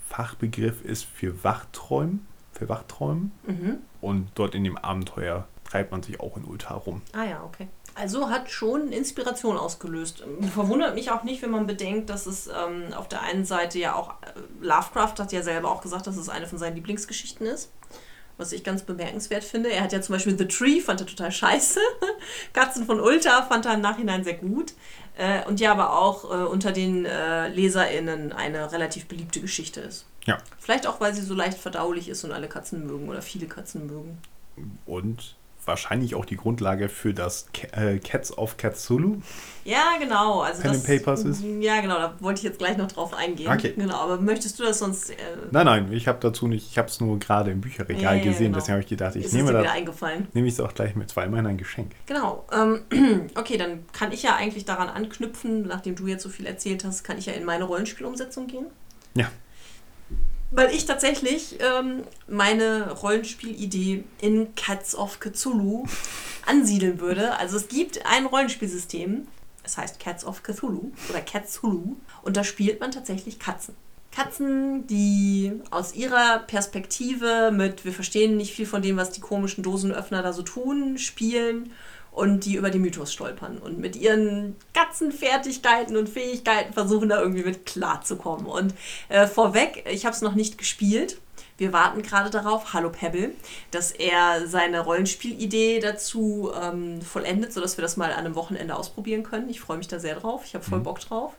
[0.09, 3.33] Fachbegriff ist für Wachträumen, für Wachträumen.
[3.47, 3.79] Mhm.
[4.03, 7.03] Und dort in dem Abenteuer treibt man sich auch in Ulta rum.
[7.13, 7.69] Ah ja, okay.
[7.95, 10.25] Also hat schon Inspiration ausgelöst.
[10.55, 13.95] Verwundert mich auch nicht, wenn man bedenkt, dass es ähm, auf der einen Seite ja
[13.95, 17.71] auch, äh, Lovecraft hat ja selber auch gesagt, dass es eine von seinen Lieblingsgeschichten ist.
[18.37, 19.71] Was ich ganz bemerkenswert finde.
[19.71, 21.79] Er hat ja zum Beispiel The Tree, fand er total scheiße.
[22.53, 24.73] Katzen von Ulta fand er im Nachhinein sehr gut.
[25.19, 30.07] Äh, und ja, aber auch äh, unter den äh, LeserInnen eine relativ beliebte Geschichte ist.
[30.25, 30.39] Ja.
[30.59, 33.87] Vielleicht auch, weil sie so leicht verdaulich ist und alle Katzen mögen oder viele Katzen
[33.87, 34.19] mögen.
[34.87, 39.21] Und wahrscheinlich auch die Grundlage für das äh, Cats of Cthulhu.
[39.65, 40.41] Ja, genau.
[40.41, 41.45] Also Pen das, Papers ist?
[41.61, 43.53] Ja, genau, da wollte ich jetzt gleich noch drauf eingehen.
[43.53, 43.75] Okay.
[43.77, 45.11] Genau, aber möchtest du das sonst.
[45.11, 45.15] Äh,
[45.51, 48.25] Nein, nein, ich habe dazu nicht, ich habe es nur gerade im Bücherregal Ja, ja,
[48.25, 48.59] gesehen, genau.
[48.59, 49.67] deswegen habe ich gedacht, ich ist nehme das,
[50.33, 51.93] nehme ich es auch gleich mit, zweimal ein Geschenk.
[52.07, 52.45] Genau.
[52.53, 56.85] Ähm, okay, dann kann ich ja eigentlich daran anknüpfen, nachdem du jetzt so viel erzählt
[56.85, 58.67] hast, kann ich ja in meine Rollenspielumsetzung gehen.
[59.15, 59.31] Ja.
[60.51, 65.87] Weil ich tatsächlich ähm, meine Rollenspielidee in Cats of Cthulhu
[66.45, 67.37] ansiedeln würde.
[67.39, 69.29] Also es gibt ein Rollenspielsystem,
[69.63, 73.77] es heißt Cats of Cthulhu oder Cthulhu und da spielt man tatsächlich Katzen.
[74.13, 79.63] Katzen, die aus ihrer Perspektive mit, wir verstehen nicht viel von dem, was die komischen
[79.63, 81.71] Dosenöffner da so tun, spielen
[82.13, 87.45] und die über den Mythos stolpern und mit ihren Katzenfertigkeiten und Fähigkeiten versuchen da irgendwie
[87.45, 88.47] mit klarzukommen.
[88.47, 88.75] Und
[89.09, 91.19] äh, vorweg, ich habe es noch nicht gespielt.
[91.57, 93.33] Wir warten gerade darauf, hallo Pebble,
[93.71, 99.25] dass er seine Rollenspielidee dazu ähm, vollendet, sodass wir das mal an einem Wochenende ausprobieren
[99.25, 99.51] können.
[99.51, 100.43] Ich freue mich da sehr drauf.
[100.47, 101.35] Ich habe voll Bock drauf.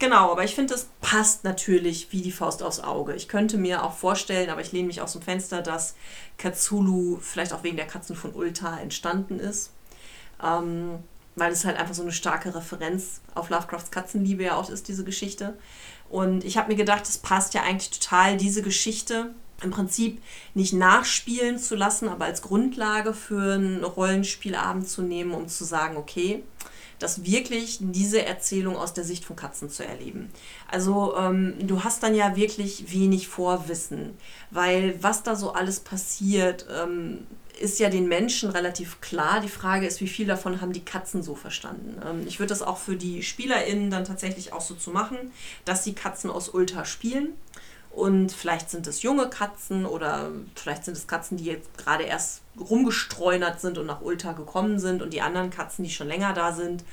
[0.00, 3.14] Genau, aber ich finde, das passt natürlich wie die Faust aufs Auge.
[3.14, 5.94] Ich könnte mir auch vorstellen, aber ich lehne mich aus dem Fenster, dass
[6.38, 9.70] Cthulhu vielleicht auch wegen der Katzen von Ulta entstanden ist.
[10.42, 10.98] Ähm,
[11.34, 15.04] weil es halt einfach so eine starke Referenz auf Lovecrafts Katzenliebe ja auch ist, diese
[15.04, 15.56] Geschichte.
[16.10, 19.30] Und ich habe mir gedacht, es passt ja eigentlich total, diese Geschichte
[19.62, 20.20] im Prinzip
[20.54, 25.96] nicht nachspielen zu lassen, aber als Grundlage für einen Rollenspielabend zu nehmen, um zu sagen,
[25.96, 26.42] okay,
[26.98, 30.30] das wirklich diese Erzählung aus der Sicht von Katzen zu erleben.
[30.70, 34.16] Also ähm, du hast dann ja wirklich wenig Vorwissen,
[34.50, 37.26] weil was da so alles passiert, ähm,
[37.60, 39.40] ist ja den Menschen relativ klar.
[39.40, 42.00] Die Frage ist, wie viel davon haben die Katzen so verstanden.
[42.04, 45.18] Ähm, ich würde das auch für die SpielerInnen dann tatsächlich auch so zu machen,
[45.64, 47.34] dass die Katzen aus Ulta spielen.
[47.90, 52.40] Und vielleicht sind es junge Katzen oder vielleicht sind es Katzen, die jetzt gerade erst
[52.58, 55.02] rumgestreunert sind und nach Ulta gekommen sind.
[55.02, 56.84] Und die anderen Katzen, die schon länger da sind,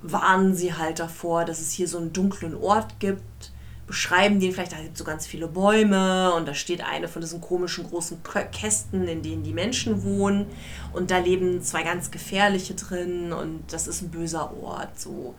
[0.00, 3.50] warnen sie halt davor, dass es hier so einen dunklen Ort gibt.
[3.88, 7.22] Beschreiben den vielleicht, da gibt es so ganz viele Bäume und da steht eine von
[7.22, 8.18] diesen komischen großen
[8.52, 10.46] Kästen, in denen die Menschen wohnen.
[10.92, 15.00] Und da leben zwei ganz gefährliche drin und das ist ein böser Ort.
[15.00, 15.34] So.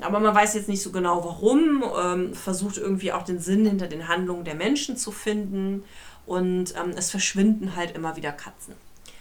[0.00, 3.86] Aber man weiß jetzt nicht so genau warum, ähm, versucht irgendwie auch den Sinn hinter
[3.86, 5.82] den Handlungen der Menschen zu finden
[6.26, 8.74] und ähm, es verschwinden halt immer wieder Katzen.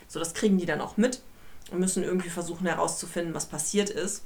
[0.09, 1.21] So, das kriegen die dann auch mit
[1.71, 4.23] und müssen irgendwie versuchen herauszufinden, was passiert ist.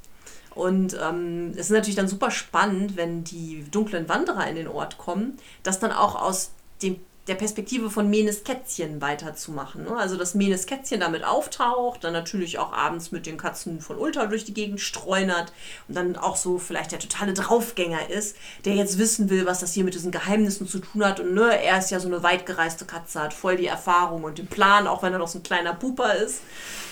[0.54, 4.98] Und ähm, es ist natürlich dann super spannend, wenn die dunklen Wanderer in den Ort
[4.98, 6.50] kommen, dass dann auch aus
[6.82, 6.96] dem
[7.28, 9.84] der Perspektive von Menes Kätzchen weiterzumachen.
[9.84, 9.96] Ne?
[9.96, 14.26] Also, dass Menes Kätzchen damit auftaucht, dann natürlich auch abends mit den Katzen von Ulta
[14.26, 15.52] durch die Gegend streunert
[15.86, 19.72] und dann auch so vielleicht der totale Draufgänger ist, der jetzt wissen will, was das
[19.72, 21.20] hier mit diesen Geheimnissen zu tun hat.
[21.20, 24.48] Und ne, er ist ja so eine weitgereiste Katze, hat voll die Erfahrung und den
[24.48, 26.40] Plan, auch wenn er noch so ein kleiner Puper ist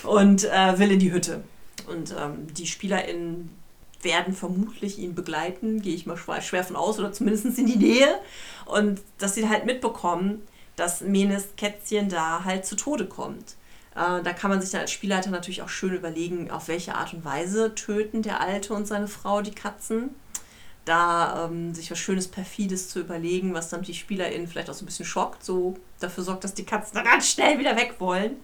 [0.04, 1.42] und äh, will in die Hütte.
[1.90, 3.50] Und ähm, die SpielerInnen
[4.02, 8.20] werden vermutlich ihn begleiten, gehe ich mal schwer von aus, oder zumindest in die Nähe.
[8.66, 10.42] Und dass sie halt mitbekommen,
[10.76, 13.56] dass Menes Kätzchen da halt zu Tode kommt.
[13.94, 17.12] Äh, da kann man sich dann als Spielleiter natürlich auch schön überlegen, auf welche Art
[17.12, 20.10] und Weise töten der Alte und seine Frau die Katzen.
[20.86, 24.84] Da ähm, sich was Schönes, Perfides zu überlegen, was dann die SpielerInnen vielleicht auch so
[24.84, 28.36] ein bisschen schockt, so dafür sorgt, dass die Katzen dann ganz schnell wieder weg wollen.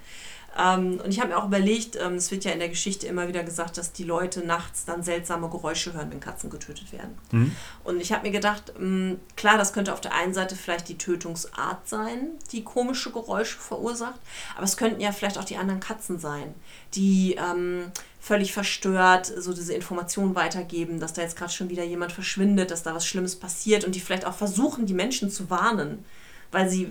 [0.58, 3.28] Ähm, und ich habe mir auch überlegt, ähm, es wird ja in der Geschichte immer
[3.28, 7.18] wieder gesagt, dass die Leute nachts dann seltsame Geräusche hören, wenn Katzen getötet werden.
[7.30, 7.56] Mhm.
[7.84, 10.98] Und ich habe mir gedacht, ähm, klar, das könnte auf der einen Seite vielleicht die
[10.98, 14.20] Tötungsart sein, die komische Geräusche verursacht,
[14.54, 16.54] aber es könnten ja vielleicht auch die anderen Katzen sein,
[16.94, 22.12] die ähm, völlig verstört so diese Informationen weitergeben, dass da jetzt gerade schon wieder jemand
[22.12, 26.04] verschwindet, dass da was Schlimmes passiert und die vielleicht auch versuchen, die Menschen zu warnen
[26.52, 26.90] weil sie,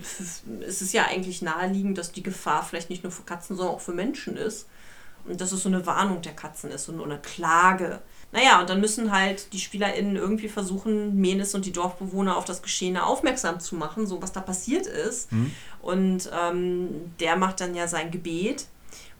[0.66, 3.80] es ist ja eigentlich naheliegend, dass die Gefahr vielleicht nicht nur für Katzen, sondern auch
[3.80, 4.66] für Menschen ist.
[5.24, 8.00] Und dass es so eine Warnung der Katzen ist und eine Klage.
[8.30, 12.62] Naja, und dann müssen halt die SpielerInnen irgendwie versuchen, Menes und die Dorfbewohner auf das
[12.62, 15.32] Geschehene aufmerksam zu machen, so was da passiert ist.
[15.32, 15.50] Mhm.
[15.82, 18.66] Und ähm, der macht dann ja sein Gebet,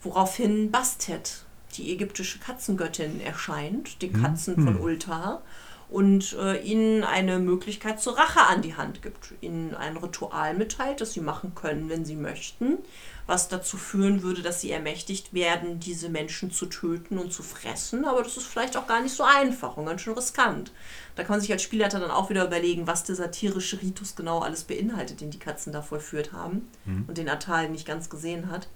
[0.03, 1.45] woraufhin Bastet,
[1.76, 4.22] die ägyptische Katzengöttin, erscheint, die mhm.
[4.22, 4.64] Katzen mhm.
[4.64, 5.43] von Ulta
[5.89, 11.01] und äh, ihnen eine Möglichkeit zur Rache an die Hand gibt, ihnen ein Ritual mitteilt,
[11.01, 12.78] das sie machen können, wenn sie möchten,
[13.26, 18.05] was dazu führen würde, dass sie ermächtigt werden, diese Menschen zu töten und zu fressen,
[18.05, 20.72] aber das ist vielleicht auch gar nicht so einfach und ganz schön riskant.
[21.14, 24.41] Da kann man sich als Spielleiter dann auch wieder überlegen, was der satirische Ritus genau
[24.41, 27.05] alles beinhaltet, den die Katzen da vollführt haben mhm.
[27.07, 28.68] und den Atal nicht ganz gesehen hat,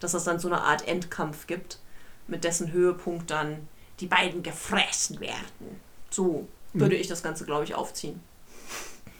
[0.00, 1.78] dass es dann so eine Art Endkampf gibt,
[2.26, 3.68] mit dessen Höhepunkt dann
[4.00, 5.80] die beiden gefressen werden.
[6.14, 7.00] So würde mhm.
[7.00, 8.20] ich das Ganze, glaube ich, aufziehen.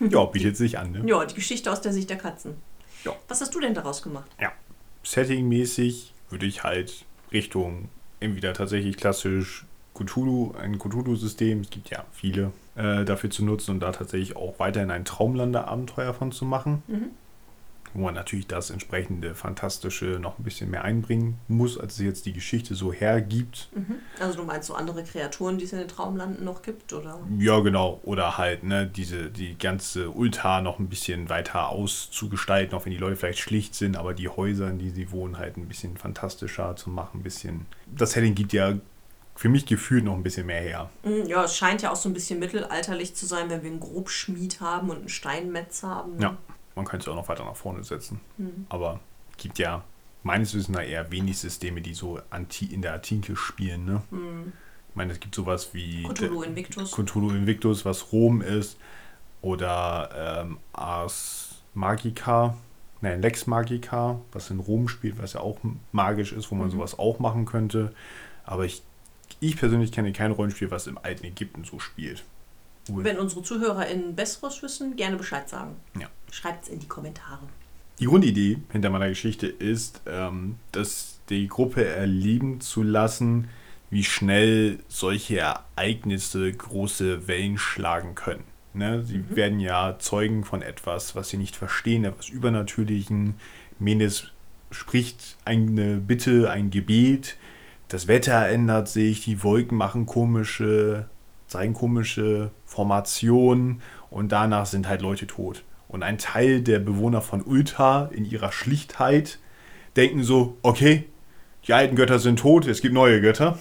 [0.00, 0.92] Ja, bietet sich an.
[0.92, 1.02] Ne?
[1.06, 2.56] Ja, die Geschichte aus der Sicht der Katzen.
[3.04, 3.14] Ja.
[3.28, 4.30] Was hast du denn daraus gemacht?
[4.40, 4.52] Ja,
[5.02, 7.88] settingmäßig würde ich halt Richtung
[8.20, 9.64] entweder tatsächlich klassisch
[9.94, 14.58] Cthulhu, ein Cthulhu-System, es gibt ja viele, äh, dafür zu nutzen und da tatsächlich auch
[14.58, 16.82] weiterhin ein Traumlande-Abenteuer von zu machen.
[16.88, 17.10] Mhm
[17.94, 22.26] wo man natürlich das entsprechende Fantastische noch ein bisschen mehr einbringen muss, als es jetzt
[22.26, 23.68] die Geschichte so hergibt.
[23.74, 23.96] Mhm.
[24.20, 27.20] Also du meinst so andere Kreaturen, die es in den Traumlanden noch gibt, oder?
[27.38, 28.00] Ja, genau.
[28.02, 32.98] Oder halt, ne, diese, die ganze Ulta noch ein bisschen weiter auszugestalten, auch wenn die
[32.98, 36.74] Leute vielleicht schlicht sind, aber die Häuser, in die sie wohnen, halt ein bisschen fantastischer
[36.76, 37.66] zu machen, ein bisschen.
[37.86, 38.74] Das Setting gibt ja
[39.36, 40.90] für mich gefühlt noch ein bisschen mehr her.
[41.04, 43.80] Mhm, ja, es scheint ja auch so ein bisschen mittelalterlich zu sein, wenn wir einen
[43.80, 46.16] Grobschmied haben und einen Steinmetz haben.
[46.16, 46.22] Ne?
[46.22, 46.38] Ja.
[46.76, 48.20] Man könnte es auch noch weiter nach vorne setzen.
[48.36, 48.66] Mhm.
[48.68, 49.00] Aber
[49.36, 49.84] gibt ja
[50.22, 53.84] meines Wissens nach eher wenig Systeme, die so anti in der Antike spielen.
[53.84, 54.02] Ne?
[54.10, 54.52] Mhm.
[54.88, 56.92] Ich meine, es gibt sowas wie Cthulhu Invictus.
[56.92, 58.78] Cthulhu Invictus, was Rom ist.
[59.42, 62.56] Oder ähm, Ars Magica,
[63.02, 65.58] nein, Lex Magica, was in Rom spielt, was ja auch
[65.92, 66.72] magisch ist, wo man mhm.
[66.72, 67.92] sowas auch machen könnte.
[68.44, 68.82] Aber ich,
[69.40, 72.24] ich persönlich kenne kein Rollenspiel, was im alten Ägypten so spielt.
[72.88, 75.76] Wenn unsere ZuhörerInnen Besseres wissen, gerne Bescheid sagen.
[75.98, 76.08] Ja.
[76.30, 77.40] Schreibt es in die Kommentare.
[78.00, 83.48] Die Grundidee hinter meiner Geschichte ist, ähm, dass die Gruppe erleben zu lassen,
[83.90, 88.44] wie schnell solche Ereignisse große Wellen schlagen können.
[88.72, 89.04] Ne?
[89.04, 89.36] Sie mhm.
[89.36, 93.34] werden ja Zeugen von etwas, was sie nicht verstehen, etwas Übernatürlichen.
[93.78, 94.32] Menes
[94.72, 97.36] spricht eine Bitte, ein Gebet.
[97.88, 101.08] Das Wetter ändert sich, die Wolken machen komische,
[101.54, 103.80] zeigen komische Formationen
[104.10, 105.62] und danach sind halt Leute tot.
[105.86, 109.38] Und ein Teil der Bewohner von Ulta in ihrer Schlichtheit
[109.94, 111.04] denken so, okay,
[111.68, 113.56] die alten Götter sind tot, es gibt neue Götter.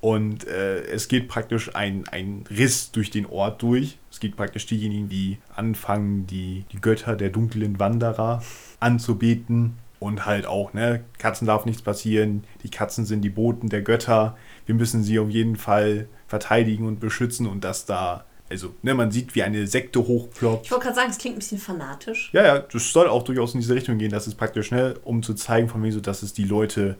[0.00, 3.98] Und äh, es geht praktisch ein, ein Riss durch den Ort durch.
[4.12, 8.40] Es gibt praktisch diejenigen, die anfangen, die, die Götter der dunklen Wanderer
[8.78, 9.78] anzubeten.
[9.98, 14.36] Und halt auch, ne, Katzen darf nichts passieren, die Katzen sind die Boten der Götter.
[14.64, 19.10] Wir müssen sie auf jeden Fall verteidigen und beschützen und dass da also, ne, man
[19.10, 20.66] sieht, wie eine Sekte hochploppt.
[20.66, 22.30] Ich wollte gerade sagen, es klingt ein bisschen fanatisch.
[22.32, 25.00] Ja, ja, das soll auch durchaus in diese Richtung gehen, dass es praktisch schnell, ne,
[25.04, 26.96] um zu zeigen von mir so, dass es die Leute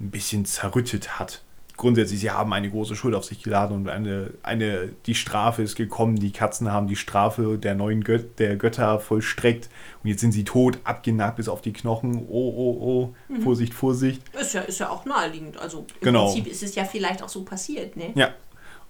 [0.00, 1.42] ein bisschen zerrüttet hat.
[1.76, 5.76] Grundsätzlich, sie haben eine große Schuld auf sich geladen und eine, eine, die Strafe ist
[5.76, 9.70] gekommen, die Katzen haben die Strafe der neuen Göt der Götter vollstreckt
[10.02, 12.26] und jetzt sind sie tot, abgenagt bis auf die Knochen.
[12.28, 13.40] Oh, oh, oh, mhm.
[13.40, 14.22] Vorsicht, Vorsicht.
[14.38, 15.56] Ist ja, ist ja auch naheliegend.
[15.58, 16.26] Also im genau.
[16.26, 18.12] Prinzip ist es ja vielleicht auch so passiert, ne?
[18.14, 18.34] Ja.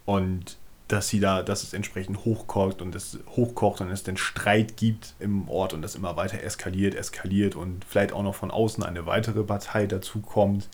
[0.04, 0.56] Und
[0.88, 5.14] dass sie da, dass es entsprechend hochkocht und es hochkocht und es dann Streit gibt
[5.20, 9.06] im Ort und das immer weiter eskaliert, eskaliert und vielleicht auch noch von außen eine
[9.06, 10.68] weitere Partei dazu kommt.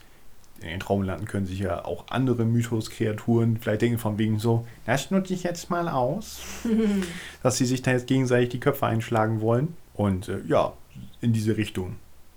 [0.61, 5.11] In den Traumlanden können sich ja auch andere Mythos-Kreaturen vielleicht denken von wegen so, das
[5.11, 6.41] nutze ich jetzt mal aus,
[7.43, 9.77] dass sie sich da jetzt gegenseitig die Köpfe einschlagen wollen.
[9.93, 10.73] Und äh, ja,
[11.21, 11.97] in diese Richtung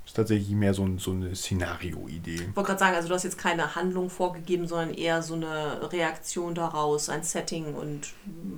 [0.10, 2.34] ist tatsächlich mehr so, ein, so eine Szenario-Idee.
[2.34, 5.92] Ich wollte gerade sagen, also du hast jetzt keine Handlung vorgegeben, sondern eher so eine
[5.92, 8.14] Reaktion daraus, ein Setting und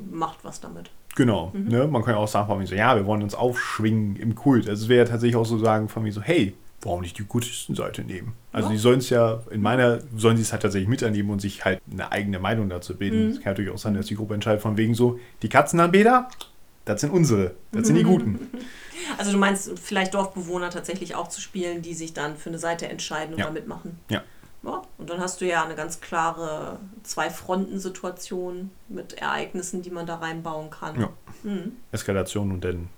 [0.09, 0.89] macht was damit.
[1.15, 1.51] Genau.
[1.53, 1.67] Mhm.
[1.67, 1.87] Ne?
[1.87, 4.69] Man kann ja auch sagen, von mir so, ja, wir wollen uns aufschwingen im Kult.
[4.69, 7.25] Also es wäre ja tatsächlich auch so sagen von mir so, hey, warum nicht die
[7.25, 8.31] Kultistenseite nehmen?
[8.53, 8.73] Also ja.
[8.73, 11.81] die sollen es ja, in meiner, sollen sie es halt tatsächlich miternehmen und sich halt
[11.91, 13.31] eine eigene Meinung dazu bilden.
[13.31, 13.43] Es mhm.
[13.43, 16.29] kann natürlich auch sein, dass die Gruppe entscheidet von wegen so, die Katzenanbeter,
[16.85, 18.39] das sind unsere, das sind die Guten.
[19.17, 22.87] Also du meinst vielleicht Dorfbewohner tatsächlich auch zu spielen, die sich dann für eine Seite
[22.87, 23.45] entscheiden und ja.
[23.45, 23.99] da mitmachen.
[24.09, 24.23] Ja.
[24.63, 24.81] ja.
[24.97, 30.69] Und dann hast du ja eine ganz klare Zwei-Fronten-Situation mit Ereignissen, die man da reinbauen
[30.69, 30.99] kann.
[30.99, 31.09] Ja.
[31.43, 31.73] Mhm.
[31.91, 32.89] Eskalation und dann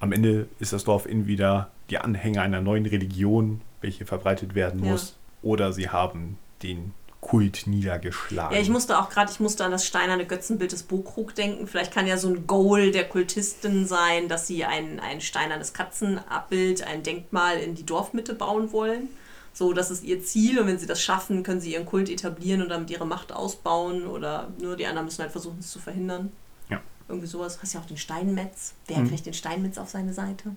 [0.00, 4.80] am Ende ist das Dorf in wieder die Anhänger einer neuen Religion, welche verbreitet werden
[4.80, 5.10] muss.
[5.10, 5.50] Ja.
[5.50, 6.92] Oder sie haben den
[7.26, 8.54] Kult niedergeschlagen.
[8.54, 11.66] Ja, ich musste auch gerade, ich musste an das steinerne Götzenbild des Bokrug denken.
[11.66, 16.86] Vielleicht kann ja so ein Goal der Kultisten sein, dass sie ein, ein steinernes Katzenabbild,
[16.86, 19.08] ein Denkmal in die Dorfmitte bauen wollen.
[19.52, 22.62] So, das ist ihr Ziel und wenn sie das schaffen, können sie ihren Kult etablieren
[22.62, 26.30] und damit ihre Macht ausbauen oder nur die anderen müssen halt versuchen, es zu verhindern.
[26.68, 26.80] Ja.
[27.08, 27.58] Irgendwie sowas.
[27.60, 28.74] Hast ja auch den Steinmetz.
[28.86, 29.08] Wer mhm.
[29.08, 30.54] kriegt den Steinmetz auf seine Seite?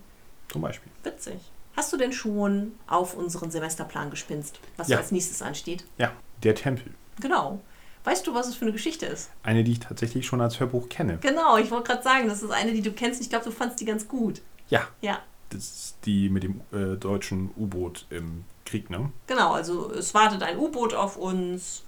[0.49, 0.91] Zum Beispiel.
[1.03, 1.39] Witzig.
[1.75, 4.97] Hast du denn schon auf unseren Semesterplan gespinst, was ja.
[4.97, 5.85] als nächstes ansteht?
[5.97, 6.11] Ja,
[6.43, 6.93] der Tempel.
[7.19, 7.61] Genau.
[8.03, 9.29] Weißt du, was es für eine Geschichte ist?
[9.43, 11.19] Eine, die ich tatsächlich schon als Hörbuch kenne.
[11.21, 13.21] Genau, ich wollte gerade sagen, das ist eine, die du kennst.
[13.21, 14.41] Ich glaube, du fandst die ganz gut.
[14.69, 14.87] Ja.
[15.01, 15.19] Ja.
[15.49, 19.11] Das ist die mit dem äh, deutschen U-Boot im Krieg, ne?
[19.27, 21.83] Genau, also es wartet ein U-Boot auf uns.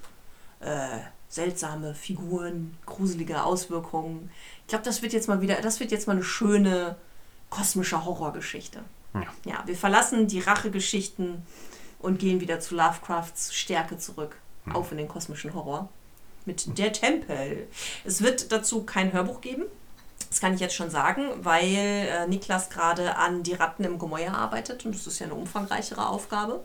[0.59, 0.99] Äh,
[1.31, 4.29] seltsame Figuren, gruselige Auswirkungen.
[4.61, 6.97] Ich glaube, das wird jetzt mal wieder, das wird jetzt mal eine schöne
[7.49, 8.79] kosmische Horrorgeschichte.
[9.13, 9.23] Ja.
[9.45, 11.41] ja, wir verlassen die Rachegeschichten
[12.01, 14.37] und gehen wieder zu Lovecrafts Stärke zurück.
[14.65, 14.75] Mhm.
[14.75, 15.89] Auf in den kosmischen Horror.
[16.45, 17.67] Mit Der Tempel.
[18.03, 19.63] Es wird dazu kein Hörbuch geben.
[20.29, 24.33] Das kann ich jetzt schon sagen, weil äh, Niklas gerade an die Ratten im Gemäuer
[24.33, 26.63] arbeitet und das ist ja eine umfangreichere Aufgabe.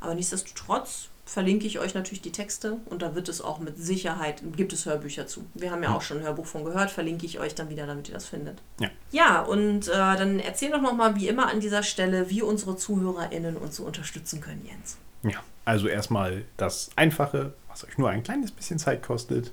[0.00, 4.42] Aber nichtsdestotrotz verlinke ich euch natürlich die Texte und da wird es auch mit Sicherheit,
[4.56, 5.44] gibt es Hörbücher zu.
[5.52, 8.08] Wir haben ja auch schon ein Hörbuch von gehört, verlinke ich euch dann wieder, damit
[8.08, 8.62] ihr das findet.
[8.80, 12.78] Ja, ja und äh, dann erzähl doch nochmal wie immer an dieser Stelle, wie unsere
[12.78, 14.96] ZuhörerInnen uns so unterstützen können, Jens.
[15.22, 19.52] Ja, also erstmal das Einfache, was euch nur ein kleines bisschen Zeit kostet.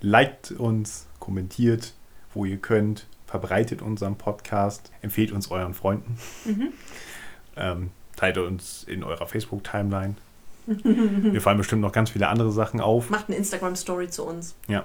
[0.00, 1.94] Liked uns, kommentiert,
[2.34, 6.18] wo ihr könnt, verbreitet unseren Podcast, empfehlt uns euren Freunden.
[6.44, 6.72] Mhm.
[7.56, 10.14] Ähm, teilt uns in eurer Facebook-Timeline
[10.84, 13.10] mir fallen bestimmt noch ganz viele andere Sachen auf.
[13.10, 14.56] Macht eine Instagram-Story zu uns.
[14.68, 14.84] Ja.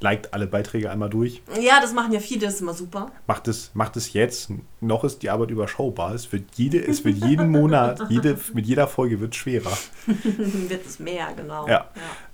[0.00, 1.42] Liked alle Beiträge einmal durch.
[1.60, 3.10] Ja, das machen ja viele, das ist immer super.
[3.26, 4.50] Macht es, macht es jetzt.
[4.80, 6.14] Noch ist die Arbeit überschaubar.
[6.14, 9.70] Es wird, jede, es wird jeden Monat, jede, mit jeder Folge wird schwerer.
[10.06, 11.68] wird es mehr, genau.
[11.68, 11.88] Ja.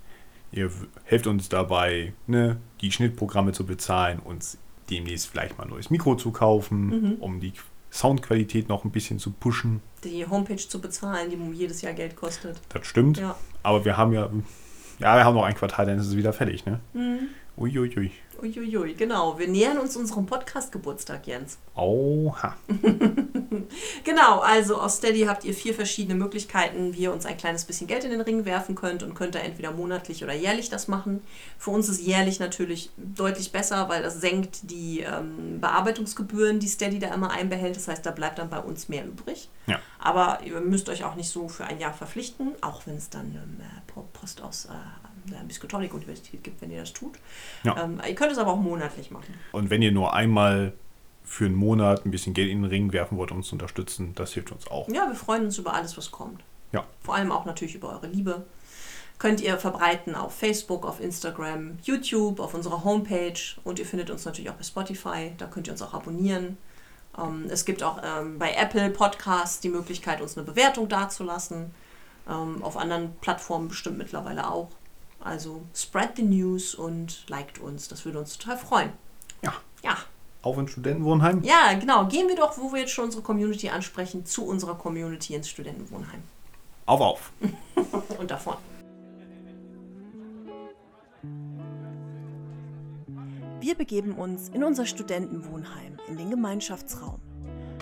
[0.53, 0.71] Ihr
[1.03, 4.57] helft uns dabei, ne, die Schnittprogramme zu bezahlen, uns
[4.89, 7.13] demnächst vielleicht mal ein neues Mikro zu kaufen, mhm.
[7.19, 7.53] um die
[7.91, 9.81] Soundqualität noch ein bisschen zu pushen.
[10.03, 12.59] Die Homepage zu bezahlen, die jedes Jahr Geld kostet.
[12.69, 13.17] Das stimmt.
[13.17, 13.35] Ja.
[13.63, 14.29] Aber wir haben ja,
[14.99, 16.79] ja, wir haben noch ein Quartal, dann ist es wieder fertig, ne?
[16.93, 17.29] Mhm.
[17.57, 17.97] Uiuiui.
[17.97, 18.11] Ui.
[18.39, 19.39] Uiuiui, genau.
[19.39, 21.57] Wir nähern uns unserem Podcast-Geburtstag, Jens.
[21.75, 22.55] Oha.
[24.03, 27.87] genau, also aus Steady habt ihr vier verschiedene Möglichkeiten, wie ihr uns ein kleines bisschen
[27.87, 31.23] Geld in den Ring werfen könnt und könnt da entweder monatlich oder jährlich das machen.
[31.57, 36.99] Für uns ist jährlich natürlich deutlich besser, weil das senkt die ähm, Bearbeitungsgebühren, die Steady
[36.99, 37.75] da immer einbehält.
[37.75, 39.49] Das heißt, da bleibt dann bei uns mehr übrig.
[39.65, 39.79] Ja.
[39.97, 43.33] Aber ihr müsst euch auch nicht so für ein Jahr verpflichten, auch wenn es dann
[43.33, 43.57] ähm,
[44.13, 45.06] Post aus äh,
[45.45, 47.19] Miskatonic-Universität gibt, wenn ihr das tut.
[47.63, 47.83] Ja.
[47.83, 49.33] Ähm, ihr könnt es aber auch monatlich machen.
[49.51, 50.73] Und wenn ihr nur einmal
[51.23, 54.13] für einen Monat ein bisschen Geld in den Ring werfen wollt, um uns zu unterstützen,
[54.15, 54.87] das hilft uns auch.
[54.87, 56.41] Ja, wir freuen uns über alles, was kommt.
[56.71, 56.85] Ja.
[57.01, 58.45] Vor allem auch natürlich über eure Liebe.
[59.19, 64.25] Könnt ihr verbreiten auf Facebook, auf Instagram, YouTube, auf unserer Homepage und ihr findet uns
[64.25, 65.33] natürlich auch bei Spotify.
[65.37, 66.57] Da könnt ihr uns auch abonnieren.
[67.17, 71.73] Ähm, es gibt auch ähm, bei Apple Podcasts die Möglichkeit, uns eine Bewertung dazulassen.
[72.29, 74.69] Ähm, auf anderen Plattformen bestimmt mittlerweile auch.
[75.19, 77.87] Also spread the news und liked uns.
[77.87, 78.91] Das würde uns total freuen.
[79.41, 79.53] Ja.
[79.83, 79.97] Ja.
[80.41, 81.43] Auf ins Studentenwohnheim?
[81.43, 82.05] Ja, genau.
[82.05, 86.23] Gehen wir doch, wo wir jetzt schon unsere Community ansprechen, zu unserer Community ins Studentenwohnheim.
[86.85, 87.31] Auf, auf.
[88.19, 88.55] Und davon.
[93.59, 97.19] Wir begeben uns in unser Studentenwohnheim, in den Gemeinschaftsraum.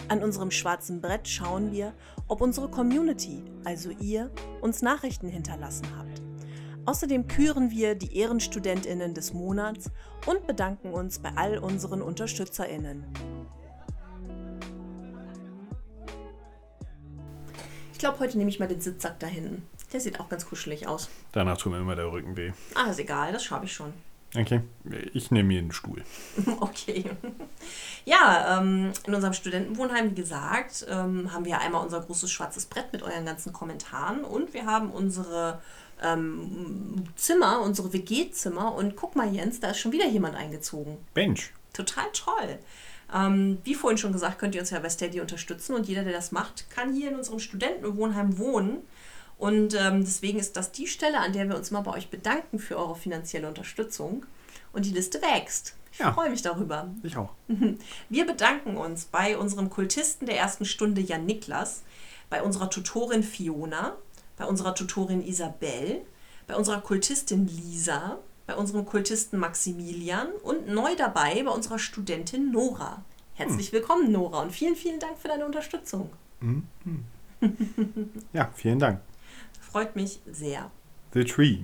[0.08, 1.94] An unserem schwarzen Brett schauen wir,
[2.28, 4.32] ob unsere Community, also ihr,
[4.62, 6.25] uns Nachrichten hinterlassen habt.
[6.86, 9.90] Außerdem küren wir die Ehrenstudentinnen des Monats
[10.28, 13.04] und bedanken uns bei all unseren Unterstützerinnen.
[17.92, 19.68] Ich glaube, heute nehme ich mal den Sitzsack da hinten.
[19.94, 21.10] Der sieht auch ganz kuschelig aus.
[21.32, 22.52] Danach tut mir immer der Rücken weh.
[22.76, 23.94] Ah, ist egal, das schaffe ich schon.
[24.38, 24.62] Okay,
[25.14, 26.04] ich nehme mir einen Stuhl.
[26.60, 27.06] Okay.
[28.04, 32.94] Ja, ähm, in unserem Studentenwohnheim, wie gesagt, ähm, haben wir einmal unser großes schwarzes Brett
[32.94, 35.62] mit euren ganzen Kommentaren und wir haben unsere
[36.04, 40.98] ähm, Zimmer, unsere WG-Zimmer und guck mal, Jens, da ist schon wieder jemand eingezogen.
[41.14, 41.52] Bench.
[41.74, 42.60] Total toll.
[43.14, 46.14] Ähm, wie vorhin schon gesagt, könnt ihr uns ja bei Steady unterstützen und jeder, der
[46.14, 48.78] das macht, kann hier in unserem Studentenwohnheim wohnen.
[49.38, 52.58] Und ähm, deswegen ist das die Stelle, an der wir uns mal bei euch bedanken
[52.58, 54.26] für eure finanzielle Unterstützung.
[54.72, 55.76] Und die Liste wächst.
[55.92, 56.14] Ich Ja.
[56.14, 56.90] freue mich darüber.
[57.04, 57.30] Ich auch.
[58.10, 61.84] Wir bedanken uns bei unserem Kultisten der ersten Stunde Jan Niklas,
[62.30, 63.96] bei unserer Tutorin Fiona,
[64.38, 66.06] bei unserer Tutorin Isabel,
[66.48, 68.18] bei unserer Kultistin Lisa,
[68.48, 73.04] bei unserem Kultisten Maximilian und neu dabei bei unserer Studentin Nora.
[73.34, 76.10] Herzlich willkommen, Nora, und vielen, vielen Dank für deine Unterstützung.
[78.34, 79.02] Ja, vielen Dank.
[79.60, 80.72] Freut mich sehr.
[81.14, 81.60] The Tree.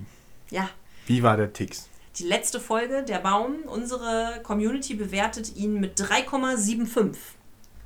[0.50, 0.68] Ja,
[1.06, 1.88] Wie war der Tix?
[2.18, 7.16] die letzte Folge, der Baum, unsere Community bewertet ihn mit 3,75.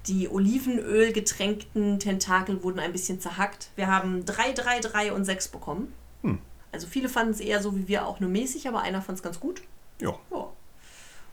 [0.07, 3.71] Die Olivenöl getränkten Tentakel wurden ein bisschen zerhackt.
[3.75, 5.93] Wir haben 3, 3, 3 und 6 bekommen.
[6.23, 6.39] Hm.
[6.73, 9.23] Also viele fanden es eher so wie wir auch nur mäßig, aber einer fand es
[9.23, 9.63] ganz gut.
[10.01, 10.15] Ja.
[10.31, 10.49] Ja.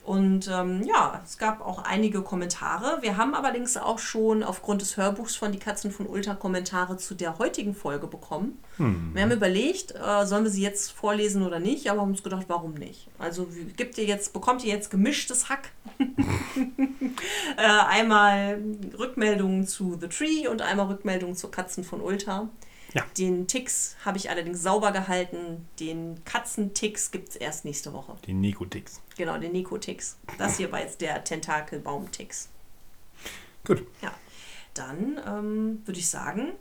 [0.06, 2.98] Und ähm, ja, es gab auch einige Kommentare.
[3.02, 7.16] Wir haben allerdings auch schon aufgrund des Hörbuchs von Die Katzen von Ulta Kommentare zu
[7.16, 8.60] der heutigen Folge bekommen.
[8.78, 12.46] Wir haben überlegt, äh, sollen wir sie jetzt vorlesen oder nicht, aber haben uns gedacht,
[12.50, 13.08] warum nicht?
[13.18, 15.70] Also wie- gibt ihr jetzt, bekommt ihr jetzt gemischtes Hack?
[17.58, 18.62] äh, einmal
[18.98, 22.50] Rückmeldungen zu The Tree und einmal Rückmeldungen zu Katzen von Ulta.
[22.94, 23.04] Ja.
[23.18, 25.68] Den Ticks habe ich allerdings sauber gehalten.
[25.80, 28.14] Den Katzentix gibt es erst nächste Woche.
[28.28, 29.02] Die Nico-Tix.
[29.18, 30.18] Genau, den Nikotix.
[30.38, 32.50] Das hier war jetzt der Tentakelbaumtix.
[33.66, 33.86] Gut.
[34.02, 34.14] Ja.
[34.74, 36.54] Dann ähm, würde ich sagen,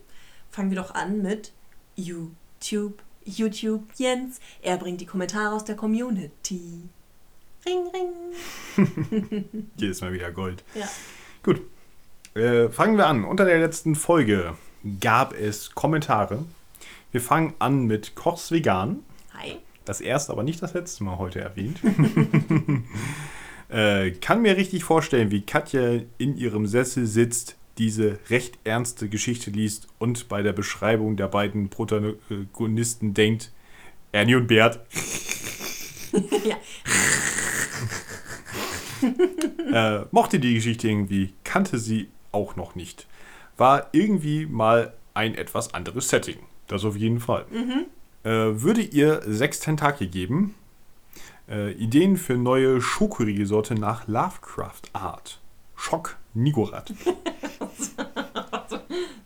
[0.50, 1.52] fangen wir doch an mit
[1.96, 3.02] YouTube.
[3.24, 4.40] YouTube Jens.
[4.60, 6.82] Er bringt die Kommentare aus der Community.
[7.64, 9.64] Ring, ring.
[9.76, 10.64] Jedes Mal wieder Gold.
[10.74, 10.88] Ja.
[11.42, 11.62] Gut.
[12.34, 13.24] Äh, fangen wir an.
[13.24, 14.56] Unter der letzten Folge
[15.00, 16.44] gab es Kommentare.
[17.12, 19.04] Wir fangen an mit Kochs Vegan.
[19.34, 19.60] Hi.
[19.84, 21.80] Das erste, aber nicht das letzte Mal heute erwähnt.
[23.68, 29.50] äh, kann mir richtig vorstellen, wie Katja in ihrem Sessel sitzt, diese recht ernste Geschichte
[29.50, 33.50] liest und bei der Beschreibung der beiden Protagonisten denkt,
[34.12, 34.80] Ernie und Bert.
[36.44, 36.56] ja.
[40.02, 43.06] äh, mochte die Geschichte irgendwie, kannte sie auch noch nicht.
[43.56, 46.38] War irgendwie mal ein etwas anderes Setting.
[46.68, 47.46] Das auf jeden Fall.
[47.52, 47.86] Äh,
[48.24, 50.54] würde ihr sechs Tentakel geben.
[51.48, 55.40] Äh, Ideen für neue Schokoriegelsorte nach Lovecraft Art.
[55.74, 56.92] Schock Nigorat.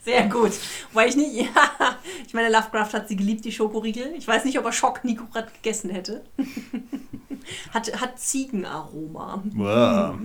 [0.01, 0.53] Sehr gut.
[0.93, 4.15] Weil ich nicht, ja, ich meine, Lovecraft hat sie geliebt, die Schokoriegel.
[4.17, 6.25] Ich weiß nicht, ob er Schock Nikorat gegessen hätte.
[7.75, 9.43] hat, hat Ziegenaroma.
[9.55, 10.17] Wow.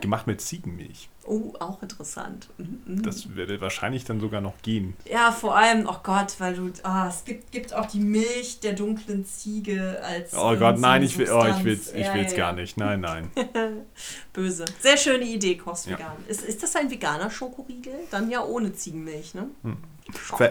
[0.00, 1.08] Gemacht mit Ziegenmilch.
[1.28, 2.48] Oh, auch interessant.
[2.56, 3.02] Mhm.
[3.02, 4.96] Das würde wahrscheinlich dann sogar noch gehen.
[5.04, 8.72] Ja, vor allem, oh Gott, weil du, ah, es gibt, gibt auch die Milch der
[8.72, 10.32] dunklen Ziege als.
[10.34, 12.78] Oh ähm, Gott, nein, ich will, oh, ich will's, ich Ja, will's ja, gar nicht.
[12.78, 13.30] Nein, nein.
[14.32, 14.64] Böse.
[14.80, 15.98] Sehr schöne Idee, Kost Ja.
[15.98, 16.16] vegan.
[16.28, 17.92] Ist, ist das ein veganer Schokoriegel?
[18.10, 19.48] Dann ja ohne Ziegenmilch, ne?
[19.62, 19.76] Hm.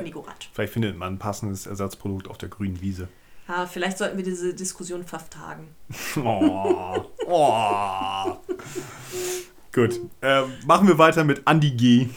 [0.04, 0.50] Nikorat.
[0.54, 3.08] Vielleicht findet man ein passendes Ersatzprodukt auf der grünen Wiese.
[3.48, 5.70] Ja, vielleicht sollten wir diese Diskussion vertagen.
[6.18, 7.06] Oh.
[7.26, 8.38] Oh.
[9.78, 10.02] Gut.
[10.22, 12.10] Äh, machen wir weiter mit Andy G.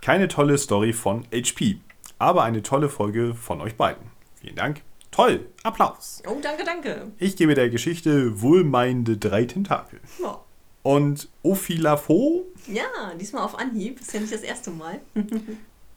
[0.00, 1.80] Keine tolle Story von HP,
[2.20, 4.04] aber eine tolle Folge von euch beiden.
[4.36, 4.82] Vielen Dank.
[5.10, 5.46] Toll.
[5.64, 6.22] Applaus.
[6.28, 7.10] Oh, danke, danke.
[7.18, 9.98] Ich gebe der Geschichte wohlmeinende drei Tentakel.
[10.22, 10.38] Ja.
[10.84, 12.84] Und Ophilafo, Ja,
[13.20, 13.98] diesmal auf Anhieb.
[13.98, 15.00] Ist ja nicht das erste Mal.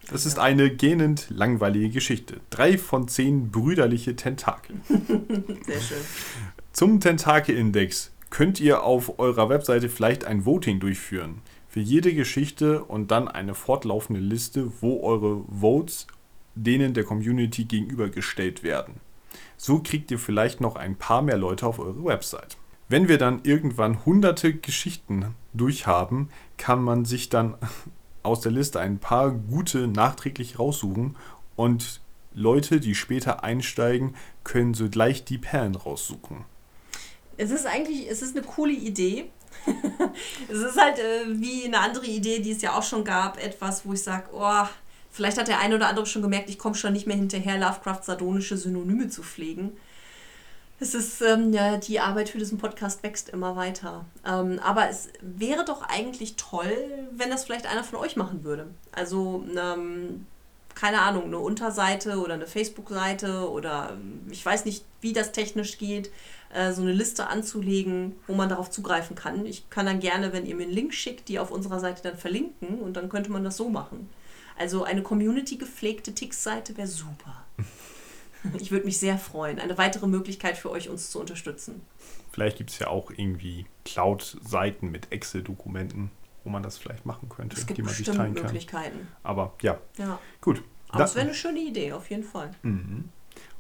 [0.10, 2.40] das ist eine gähnend langweilige Geschichte.
[2.50, 4.78] Drei von zehn brüderliche Tentakel.
[4.88, 5.98] Sehr schön.
[6.74, 11.42] Zum Tentakelindex könnt ihr auf eurer Webseite vielleicht ein Voting durchführen.
[11.68, 16.08] Für jede Geschichte und dann eine fortlaufende Liste, wo eure Votes
[16.56, 18.96] denen der Community gegenübergestellt werden.
[19.58, 22.58] So kriegt ihr vielleicht noch ein paar mehr Leute auf eure Website.
[22.90, 27.56] Wenn wir dann irgendwann hunderte Geschichten durchhaben, kann man sich dann
[28.24, 31.16] aus der Liste ein paar gute nachträglich raussuchen
[31.56, 32.02] und
[32.34, 36.46] Leute, die später einsteigen, können so gleich die Perlen raussuchen.
[37.38, 39.30] Es ist eigentlich, es ist eine coole Idee.
[40.50, 43.86] es ist halt äh, wie eine andere Idee, die es ja auch schon gab, etwas,
[43.86, 44.66] wo ich sage, oh,
[45.12, 48.04] vielleicht hat der eine oder andere schon gemerkt, ich komme schon nicht mehr hinterher, Lovecraft
[48.04, 49.72] sardonische Synonyme zu pflegen.
[50.80, 54.06] Es ist, ähm, ja, die Arbeit für diesen Podcast wächst immer weiter.
[54.26, 56.72] Ähm, aber es wäre doch eigentlich toll,
[57.12, 58.68] wenn das vielleicht einer von euch machen würde.
[58.92, 60.28] Also, ähm,
[60.76, 65.80] keine Ahnung, eine Unterseite oder eine Facebook-Seite oder ähm, ich weiß nicht, wie das technisch
[65.80, 66.12] geht,
[66.58, 69.46] äh, so eine Liste anzulegen, wo man darauf zugreifen kann.
[69.46, 72.18] Ich kann dann gerne, wenn ihr mir einen Link schickt, die auf unserer Seite dann
[72.18, 74.10] verlinken und dann könnte man das so machen.
[74.58, 77.46] Also eine Community gepflegte Tix-Seite wäre super.
[78.60, 79.60] Ich würde mich sehr freuen.
[79.60, 81.82] Eine weitere Möglichkeit für euch, uns zu unterstützen.
[82.32, 86.12] Vielleicht gibt es ja auch irgendwie Cloud-Seiten mit Excel-Dokumenten,
[86.44, 88.44] wo man das vielleicht machen könnte, es gibt die man sich teilen kann.
[88.46, 89.08] Möglichkeiten.
[89.24, 90.20] Aber ja, Ja.
[90.40, 90.64] gut.
[90.90, 92.52] Aber Da- es wäre eine schöne Idee, auf jeden Fall.
[92.62, 93.10] Mhm.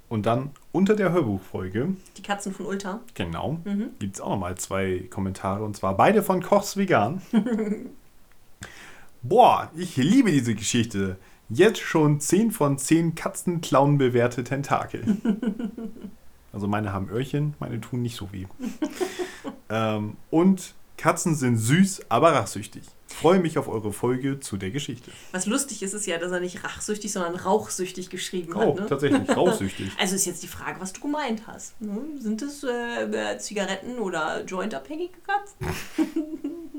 [0.10, 3.02] Und dann unter der Hörbuchfolge, Die Katzen von Ulta.
[3.14, 3.90] genau, Mhm.
[4.00, 7.22] gibt es auch nochmal zwei Kommentare und zwar beide von Kochs Vegan.
[9.22, 11.18] Boah, ich liebe diese Geschichte.
[11.50, 15.18] Jetzt schon 10 von 10 Katzenklauen bewährte Tentakel.
[16.54, 18.48] Also meine haben Öhrchen, meine tun nicht so weh.
[19.70, 22.84] ähm, und Katzen sind süß, aber rachsüchtig.
[23.08, 25.12] Freue mich auf eure Folge zu der Geschichte.
[25.32, 28.76] Was lustig ist, ist ja, dass er nicht rachsüchtig, sondern rauchsüchtig geschrieben Oh, hat.
[28.76, 28.86] Ne?
[28.88, 29.92] tatsächlich, rauchsüchtig.
[30.00, 31.80] Also ist jetzt die Frage, was du gemeint hast.
[31.82, 32.00] Ne?
[32.20, 35.76] Sind es äh, Zigaretten oder Jointabhängige Katzen?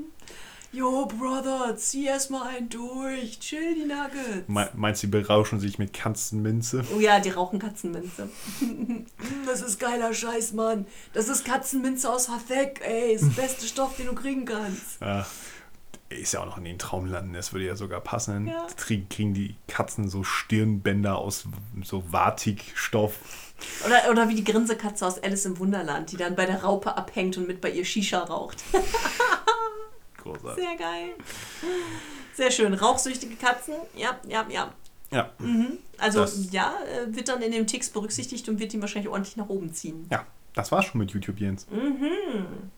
[0.71, 3.39] Yo, Brother, zieh erstmal einen durch.
[3.39, 4.47] Chill die Nuggets.
[4.47, 6.83] Me- Meinst du, die berauschen sich mit Katzenminze?
[6.95, 8.29] Oh ja, die rauchen Katzenminze.
[9.47, 10.85] das ist geiler Scheiß, Mann.
[11.13, 13.13] Das ist Katzenminze aus Hathek, ey.
[13.13, 15.01] Ist der beste Stoff, den du kriegen kannst.
[15.01, 15.25] Ja,
[16.09, 18.47] ist ja auch noch in den Traumlanden, das würde ja sogar passen.
[18.47, 18.67] Ja.
[18.77, 21.45] Kriegen, die Katzen so Stirnbänder aus
[21.83, 23.13] so Vatikstoff.
[23.85, 27.37] Oder, oder wie die Grinsekatze aus Alice im Wunderland, die dann bei der Raupe abhängt
[27.37, 28.63] und mit bei ihr Shisha raucht.
[30.23, 30.63] Großartig.
[30.63, 31.09] Sehr geil.
[32.33, 32.73] Sehr schön.
[32.73, 33.75] Rauchsüchtige Katzen.
[33.95, 34.73] Ja, ja, ja.
[35.11, 35.31] Ja,
[35.97, 39.37] Also Das- ja, äh, wird dann in dem Text berücksichtigt und wird ihn wahrscheinlich ordentlich
[39.37, 40.05] nach oben ziehen.
[40.11, 41.65] ja, das war's schon mit YouTube, Jens.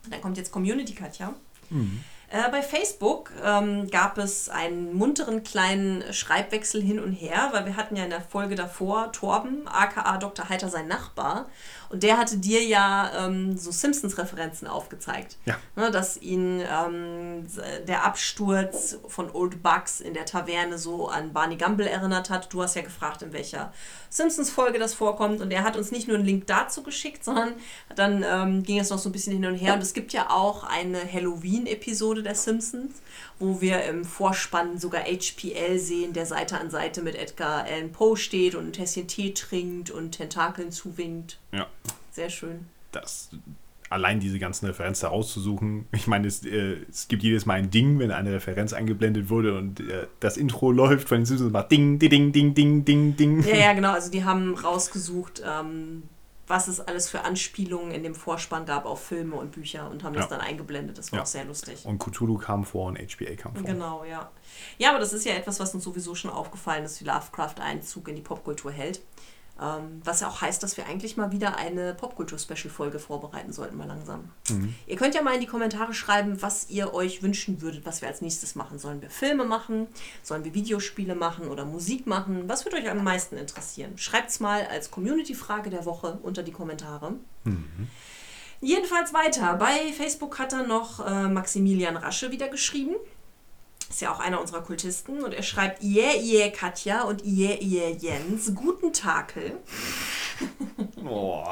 [0.09, 1.33] Dann kommt jetzt Community Katja.
[1.69, 2.03] Mhm.
[2.29, 7.75] Äh, bei Facebook ähm, gab es einen munteren kleinen Schreibwechsel hin und her, weil wir
[7.75, 10.47] hatten ja in der Folge davor Torben, aka Dr.
[10.47, 11.49] Heiter, sein Nachbar.
[11.91, 15.37] Und der hatte dir ja ähm, so Simpsons-Referenzen aufgezeigt.
[15.45, 15.57] Ja.
[15.75, 17.45] Ne, dass ihn ähm,
[17.85, 22.53] der Absturz von Old Bugs in der Taverne so an Barney Gumble erinnert hat.
[22.53, 23.73] Du hast ja gefragt, in welcher
[24.09, 25.41] Simpsons-Folge das vorkommt.
[25.41, 27.53] Und er hat uns nicht nur einen Link dazu geschickt, sondern
[27.95, 29.73] dann ähm, ging es noch so ein bisschen hin und her.
[29.73, 33.01] Und es gibt ja auch eine Halloween-Episode der Simpsons,
[33.41, 38.15] wo wir im Vorspann sogar HPL sehen, der Seite an Seite mit Edgar Allan Poe
[38.15, 41.39] steht und ein Tässchen Tee trinkt und Tentakeln zuwinkt.
[41.51, 41.67] Ja,
[42.11, 42.67] Sehr schön.
[42.91, 43.29] das
[43.89, 45.85] allein diese ganzen Referenzen rauszusuchen.
[45.91, 49.57] Ich meine, es, äh, es gibt jedes Mal ein Ding, wenn eine Referenz eingeblendet wurde
[49.57, 53.43] und äh, das Intro läuft von den Simpsons macht Ding, Ding, Ding, Ding, Ding, Ding.
[53.43, 53.91] Ja, ja, genau.
[53.91, 56.03] Also die haben rausgesucht, ähm,
[56.51, 60.13] was es alles für Anspielungen in dem Vorspann gab auf Filme und Bücher und haben
[60.13, 60.37] das Ja.
[60.37, 60.97] dann eingeblendet.
[60.97, 61.23] Das war Ja.
[61.23, 61.83] auch sehr lustig.
[61.85, 63.63] Und Cthulhu kam vor und HBA kam vor.
[63.63, 64.29] Genau, ja.
[64.77, 68.07] Ja, aber das ist ja etwas, was uns sowieso schon aufgefallen ist, wie Lovecraft Einzug
[68.09, 69.01] in die Popkultur hält.
[69.59, 73.87] Ähm, was ja auch heißt, dass wir eigentlich mal wieder eine Popkultur-Special-Folge vorbereiten sollten, mal
[73.87, 74.31] langsam.
[74.87, 78.07] Ihr könnt ja mal in die Kommentare schreiben, was ihr euch wünschen würdet, was wir
[78.07, 78.79] als nächstes machen.
[78.79, 79.87] Sollen wir Filme machen?
[80.23, 82.47] Sollen wir Videospiele machen oder Musik machen?
[82.47, 83.97] Was würde euch am meisten interessieren?
[83.97, 87.13] Schreibt's mal als Community-Frage der Woche unter die Kommentare.
[88.61, 89.55] Jedenfalls weiter.
[89.55, 92.95] Bei Facebook hat er noch äh, Maximilian Rasche wieder geschrieben.
[93.91, 95.21] Ist ja auch einer unserer Kultisten.
[95.21, 98.55] Und er schreibt, yeah, yeah, Katja und yeah, yeah, Jens.
[98.55, 99.57] Guten Takel.
[101.03, 101.43] Oh.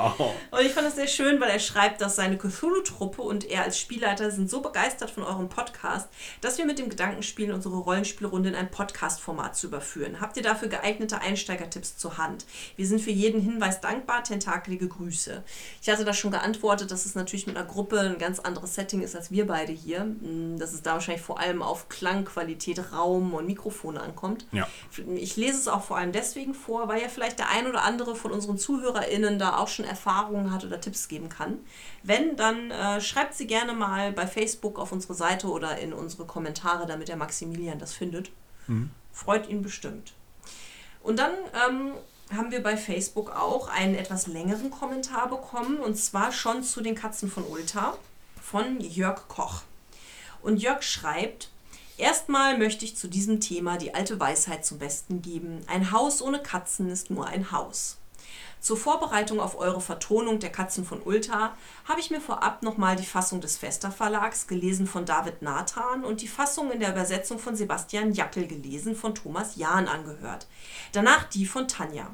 [0.52, 3.78] Und ich fand es sehr schön, weil er schreibt, dass seine Cthulhu-Truppe und er als
[3.78, 6.08] Spielleiter sind so begeistert von eurem Podcast,
[6.40, 10.22] dass wir mit dem Gedanken spielen, unsere Rollenspielrunde in ein Podcast-Format zu überführen.
[10.22, 12.46] Habt ihr dafür geeignete Einsteigertipps zur Hand?
[12.78, 14.24] Wir sind für jeden Hinweis dankbar.
[14.24, 15.44] Tentakelige Grüße.
[15.82, 19.02] Ich hatte da schon geantwortet, dass es natürlich mit einer Gruppe ein ganz anderes Setting
[19.02, 20.06] ist als wir beide hier.
[20.06, 21.90] Mm, Dass es da wahrscheinlich vor allem auf
[22.30, 24.45] Klangqualität, Raum und Mikrofone ankommt.
[24.51, 24.67] Ja.
[25.15, 28.15] Ich lese es auch vor allem deswegen vor, weil ja vielleicht der ein oder andere
[28.15, 31.59] von unseren ZuhörerInnen da auch schon Erfahrungen hat oder Tipps geben kann.
[32.03, 36.25] Wenn, dann äh, schreibt sie gerne mal bei Facebook auf unsere Seite oder in unsere
[36.25, 38.32] Kommentare, damit der Maximilian das findet.
[39.11, 40.13] Freut ihn bestimmt.
[41.01, 41.32] Und dann
[41.67, 41.93] ähm,
[42.36, 46.93] haben wir bei Facebook auch einen etwas längeren Kommentar bekommen und zwar schon zu den
[46.93, 47.97] Katzen von Ulta.
[48.41, 49.63] von Jörg Koch.
[50.41, 51.49] Und Jörg schreibt,
[52.00, 55.60] Erstmal möchte ich zu diesem Thema die alte Weisheit zum Besten geben.
[55.68, 57.97] Ein Haus ohne Katzen ist nur ein Haus.
[58.62, 63.06] Zur Vorbereitung auf eure Vertonung der Katzen von Ulta habe ich mir vorab nochmal die
[63.06, 67.58] Fassung des Fester Verlags gelesen von David Nathan und die Fassung in der Übersetzung von
[67.58, 70.47] Sebastian Jackel gelesen von Thomas Jahn angehört.
[70.93, 72.10] Danach die von Tanja.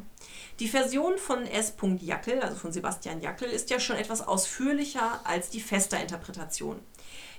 [0.59, 1.75] Die Version von S.
[1.99, 6.79] Jackel, also von Sebastian Jackel, ist ja schon etwas ausführlicher als die Fester-Interpretation,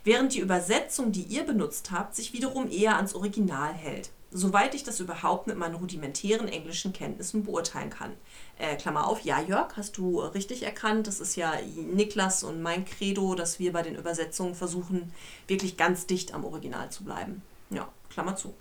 [0.07, 4.85] während die Übersetzung, die ihr benutzt habt, sich wiederum eher ans Original hält soweit ich
[4.85, 8.13] das überhaupt mit meinen rudimentären englischen Kenntnissen beurteilen kann.
[8.59, 11.07] Äh, Klammer auf, ja Jörg, hast du richtig erkannt.
[11.07, 15.13] Das ist ja Niklas und mein Credo, dass wir bei den Übersetzungen versuchen,
[15.47, 17.43] wirklich ganz dicht am Original zu bleiben.
[17.71, 18.55] Ja, Klammer zu.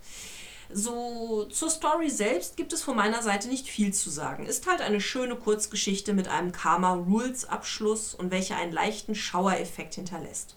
[0.72, 4.48] So, zur Story selbst gibt es von meiner Seite nicht viel zu sagen.
[4.48, 9.96] Ist halt eine schöne Kurzgeschichte mit einem Karma Rules Abschluss und welche einen leichten Schauereffekt
[9.96, 10.56] hinterlässt.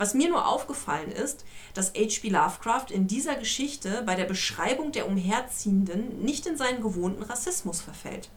[0.00, 1.44] Was mir nur aufgefallen ist,
[1.74, 2.30] dass H.P.
[2.30, 8.30] Lovecraft in dieser Geschichte bei der Beschreibung der Umherziehenden nicht in seinen gewohnten Rassismus verfällt.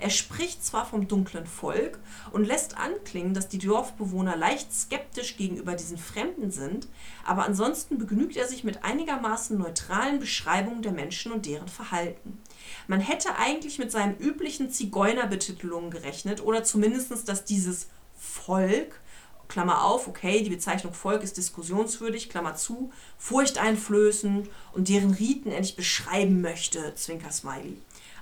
[0.00, 1.98] Er spricht zwar vom dunklen Volk
[2.32, 6.88] und lässt anklingen, dass die Dorfbewohner leicht skeptisch gegenüber diesen Fremden sind,
[7.26, 12.40] aber ansonsten begnügt er sich mit einigermaßen neutralen Beschreibungen der Menschen und deren Verhalten.
[12.88, 18.98] Man hätte eigentlich mit seinen üblichen Zigeunerbetitelungen gerechnet oder zumindest, dass dieses Volk
[19.50, 25.76] Klammer auf, okay, die Bezeichnung Volk ist diskussionswürdig, Klammer zu, furchteinflößend und deren Riten endlich
[25.76, 27.76] beschreiben möchte, Zwinker Smiley.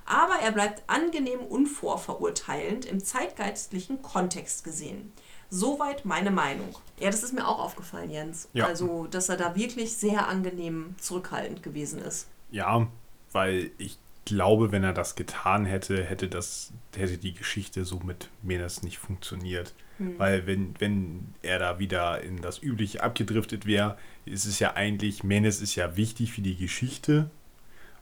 [0.06, 5.12] Aber er bleibt angenehm unvorverurteilend im zeitgeistlichen Kontext gesehen.
[5.50, 6.74] Soweit meine Meinung.
[6.98, 8.48] Ja, das ist mir auch aufgefallen, Jens.
[8.54, 8.66] Ja.
[8.66, 12.26] Also, dass er da wirklich sehr angenehm zurückhaltend gewesen ist.
[12.50, 12.88] Ja,
[13.32, 18.30] weil ich glaube, wenn er das getan hätte, hätte das hätte die Geschichte so mit
[18.42, 19.74] Menes nicht funktioniert.
[19.98, 20.18] Hm.
[20.18, 25.22] Weil wenn, wenn er da wieder in das Übliche abgedriftet wäre, ist es ja eigentlich,
[25.22, 27.30] Menes ist ja wichtig für die Geschichte.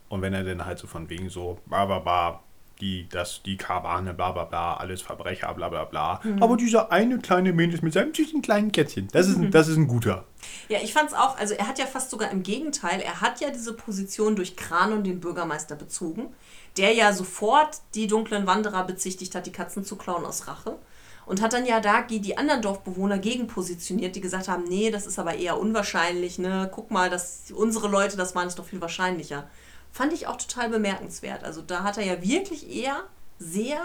[0.08, 2.40] Und wenn er dann halt so von wegen so, bla bla bla,
[2.80, 6.20] die, das, die Karawane, bla bla bla, alles Verbrecher, bla bla bla.
[6.22, 6.42] Mhm.
[6.42, 9.76] Aber dieser eine kleine Mensch mit seinem süßen kleinen Kätzchen, das ist, ein, das ist
[9.76, 10.24] ein guter.
[10.68, 13.50] Ja, ich fand's auch, also er hat ja fast sogar im Gegenteil, er hat ja
[13.50, 16.28] diese Position durch Kranon, den Bürgermeister, bezogen,
[16.76, 20.78] der ja sofort die dunklen Wanderer bezichtigt hat, die Katzen zu klauen aus Rache.
[21.26, 25.18] Und hat dann ja da die anderen Dorfbewohner gegenpositioniert, die gesagt haben, nee, das ist
[25.18, 26.70] aber eher unwahrscheinlich, ne?
[26.72, 29.48] Guck mal, dass unsere Leute, das waren es doch viel wahrscheinlicher.
[29.92, 31.42] Fand ich auch total bemerkenswert.
[31.42, 33.02] Also da hat er ja wirklich eher
[33.38, 33.80] sehr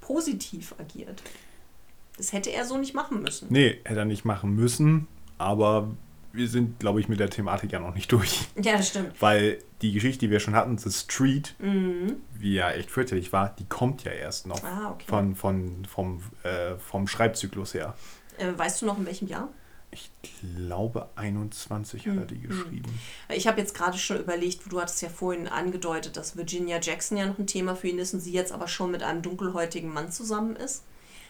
[0.00, 1.22] positiv agiert.
[2.16, 3.48] Das hätte er so nicht machen müssen.
[3.50, 5.90] Nee, hätte er nicht machen müssen, aber
[6.38, 8.48] wir sind, glaube ich, mit der Thematik ja noch nicht durch.
[8.56, 9.20] Ja, das stimmt.
[9.20, 12.16] Weil die Geschichte, die wir schon hatten, The Street, mhm.
[12.38, 15.04] wie ja echt fürchterlich war, die kommt ja erst noch ah, okay.
[15.06, 17.94] von, von, vom, äh, vom Schreibzyklus her.
[18.38, 19.48] Äh, weißt du noch in welchem Jahr?
[19.90, 20.10] Ich
[20.40, 22.10] glaube 21 mhm.
[22.10, 22.48] hat er die hm, hm.
[22.48, 23.00] geschrieben.
[23.30, 27.26] Ich habe jetzt gerade schon überlegt, du hattest ja vorhin angedeutet, dass Virginia Jackson ja
[27.26, 30.12] noch ein Thema für ihn ist und sie jetzt aber schon mit einem dunkelhäutigen Mann
[30.12, 30.84] zusammen ist.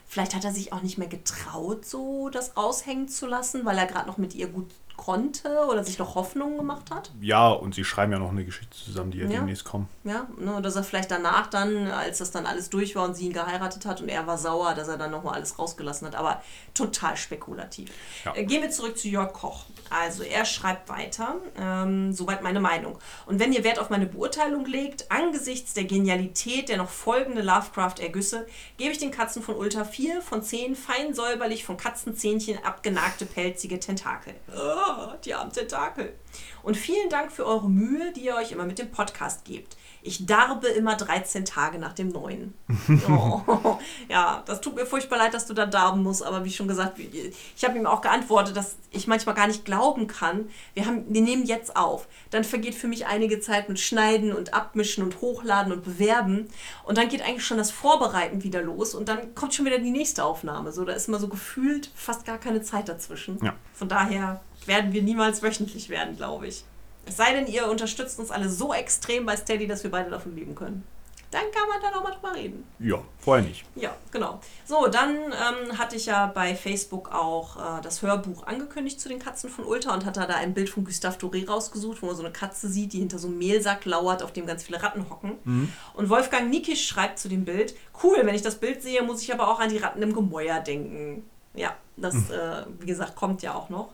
[0.09, 3.87] Vielleicht hat er sich auch nicht mehr getraut, so das raushängen zu lassen, weil er
[3.87, 7.11] gerade noch mit ihr gut konnte oder sich noch Hoffnungen gemacht hat.
[7.23, 9.31] Ja, und sie schreiben ja noch eine Geschichte zusammen, die ja, ja.
[9.31, 9.89] demnächst kommt.
[10.05, 13.27] Ja, ne, dass er vielleicht danach dann, als das dann alles durch war und sie
[13.27, 16.17] ihn geheiratet hat und er war sauer, dass er dann nochmal alles rausgelassen hat.
[16.17, 16.43] Aber
[16.75, 17.91] total spekulativ.
[18.25, 18.35] Ja.
[18.35, 19.65] Äh, gehen wir zurück zu Jörg Koch.
[19.91, 22.99] Also er schreibt weiter, ähm, soweit meine Meinung.
[23.27, 28.47] Und wenn ihr Wert auf meine Beurteilung legt, angesichts der Genialität der noch folgende Lovecraft-Ergüsse,
[28.77, 33.81] gebe ich den Katzen von Ultra 4 von 10 fein säuberlich von Katzenzähnchen abgenagte pelzige
[33.81, 34.35] Tentakel.
[34.55, 36.15] Oh die armen Tentakel.
[36.63, 39.77] Und vielen Dank für eure Mühe, die ihr euch immer mit dem Podcast gebt.
[40.03, 42.55] Ich darbe immer 13 Tage nach dem neuen.
[43.09, 43.79] Oh,
[44.09, 46.99] ja, das tut mir furchtbar leid, dass du da darben musst, aber wie schon gesagt,
[46.99, 50.49] ich habe ihm auch geantwortet, dass ich manchmal gar nicht glauben kann.
[50.75, 52.07] Wir, haben, wir nehmen jetzt auf.
[52.31, 56.49] Dann vergeht für mich einige Zeit mit Schneiden und Abmischen und Hochladen und Bewerben.
[56.85, 59.91] Und dann geht eigentlich schon das Vorbereiten wieder los und dann kommt schon wieder die
[59.91, 60.73] nächste Aufnahme.
[60.73, 63.39] So, da ist immer so gefühlt fast gar keine Zeit dazwischen.
[63.43, 63.55] Ja.
[63.73, 66.65] Von daher werden wir niemals wöchentlich werden, glaube ich.
[67.09, 70.37] Es sei denn, ihr unterstützt uns alle so extrem bei Steady, dass wir beide davon
[70.37, 70.85] leben können.
[71.31, 72.65] Dann kann man da nochmal drüber reden.
[72.79, 73.65] Ja, vorher nicht.
[73.75, 74.41] Ja, genau.
[74.65, 79.19] So, dann ähm, hatte ich ja bei Facebook auch äh, das Hörbuch angekündigt zu den
[79.19, 82.23] Katzen von Ulta und hatte da ein Bild von Gustave Doré rausgesucht, wo man so
[82.23, 85.35] eine Katze sieht, die hinter so einem Mehlsack lauert, auf dem ganz viele Ratten hocken.
[85.45, 85.73] Mhm.
[85.93, 89.33] Und Wolfgang Nikisch schreibt zu dem Bild, cool, wenn ich das Bild sehe, muss ich
[89.33, 91.29] aber auch an die Ratten im Gemäuer denken.
[91.53, 92.33] Ja, das, mhm.
[92.33, 93.93] äh, wie gesagt, kommt ja auch noch.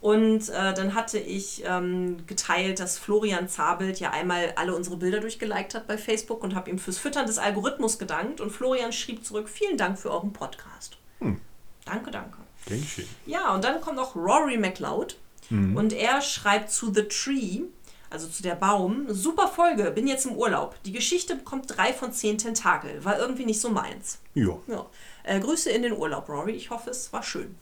[0.00, 5.20] Und äh, dann hatte ich ähm, geteilt, dass Florian Zabelt ja einmal alle unsere Bilder
[5.20, 8.40] durchgeliked hat bei Facebook und habe ihm fürs Füttern des Algorithmus gedankt.
[8.40, 10.98] Und Florian schrieb zurück, vielen Dank für euren Podcast.
[11.20, 11.40] Hm.
[11.84, 12.38] Danke, danke.
[12.66, 13.08] Gern geschehen.
[13.26, 15.16] Ja, und dann kommt noch Rory McLeod
[15.50, 17.62] und er schreibt zu The Tree,
[18.10, 20.74] also zu der Baum, super Folge, bin jetzt im Urlaub.
[20.84, 24.18] Die Geschichte bekommt drei von zehn Tentakel, war irgendwie nicht so meins.
[24.34, 24.58] Ja.
[24.66, 24.86] Ja.
[25.22, 26.52] Äh, Grüße in den Urlaub, Rory.
[26.52, 27.54] Ich hoffe, es war schön.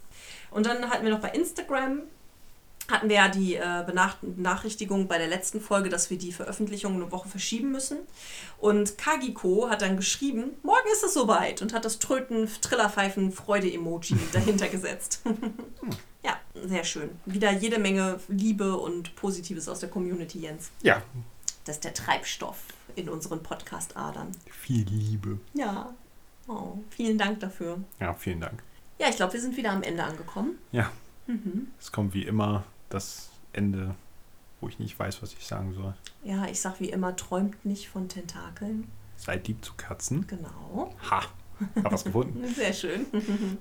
[0.50, 2.02] Und dann hatten wir noch bei Instagram,
[2.90, 6.94] hatten wir ja die äh, Benach Benachrichtigung bei der letzten Folge, dass wir die Veröffentlichung
[6.94, 7.98] eine Woche verschieben müssen.
[8.58, 14.16] Und Kagiko hat dann geschrieben, morgen ist es soweit und hat das Tröten, Trillerpfeifen, Freude-Emoji
[14.32, 15.22] dahinter gesetzt.
[16.24, 17.10] ja, sehr schön.
[17.24, 20.70] Wieder jede Menge Liebe und Positives aus der Community, Jens.
[20.82, 21.02] Ja.
[21.64, 22.58] Das ist der Treibstoff
[22.96, 24.32] in unseren Podcast-Adern.
[24.50, 25.38] Viel Liebe.
[25.54, 25.94] Ja.
[26.46, 27.82] Oh, vielen Dank dafür.
[27.98, 28.62] Ja, vielen Dank.
[28.98, 30.58] Ja, ich glaube, wir sind wieder am Ende angekommen.
[30.72, 30.90] Ja.
[31.80, 33.94] Es kommt wie immer das Ende,
[34.60, 35.94] wo ich nicht weiß, was ich sagen soll.
[36.22, 38.90] Ja, ich sag wie immer, träumt nicht von Tentakeln.
[39.16, 40.26] Seid lieb zu Katzen.
[40.26, 40.94] Genau.
[41.10, 41.22] Ha!
[41.82, 42.46] Hab was gefunden.
[42.54, 43.06] Sehr schön.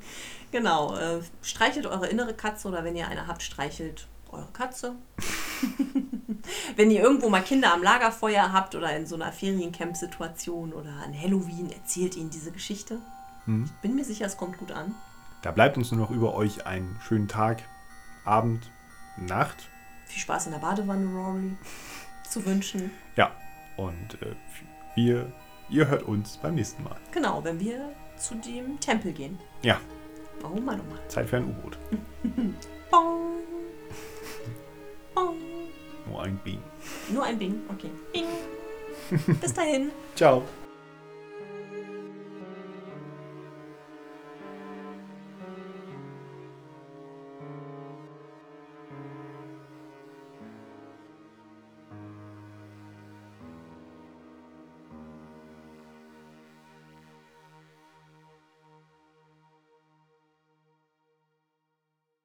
[0.51, 0.95] genau.
[0.95, 4.95] Äh, streichelt eure innere Katze oder wenn ihr eine habt, streichelt eure Katze.
[6.76, 11.14] wenn ihr irgendwo mal Kinder am Lagerfeuer habt oder in so einer Feriencamp-Situation oder an
[11.19, 12.99] Halloween, erzählt ihnen diese Geschichte.
[13.45, 13.65] Mhm.
[13.65, 14.95] Ich bin mir sicher, es kommt gut an.
[15.43, 17.64] Da bleibt uns nur noch über euch einen schönen Tag,
[18.26, 18.72] Abend,
[19.18, 19.69] Nacht.
[20.06, 21.56] Viel Spaß in der Badewanne, Rory,
[22.30, 22.91] zu wünschen.
[23.15, 23.31] Ja.
[23.77, 24.35] Und äh,
[24.95, 25.31] wir,
[25.69, 26.95] ihr hört uns beim nächsten Mal.
[27.11, 29.40] Genau, wenn wir zu dem Tempel gehen.
[29.64, 29.80] Ja,
[30.44, 30.99] Oh Mann, oh Mann.
[31.07, 31.77] Zeit für ein U-Boot.
[32.91, 33.40] Bong.
[35.15, 35.38] Bong.
[36.06, 36.60] Nur ein Bing.
[37.10, 37.61] Nur ein Bing.
[37.69, 37.91] Okay.
[38.11, 38.26] Bing.
[39.40, 39.91] Bis dahin.
[40.15, 40.44] Ciao.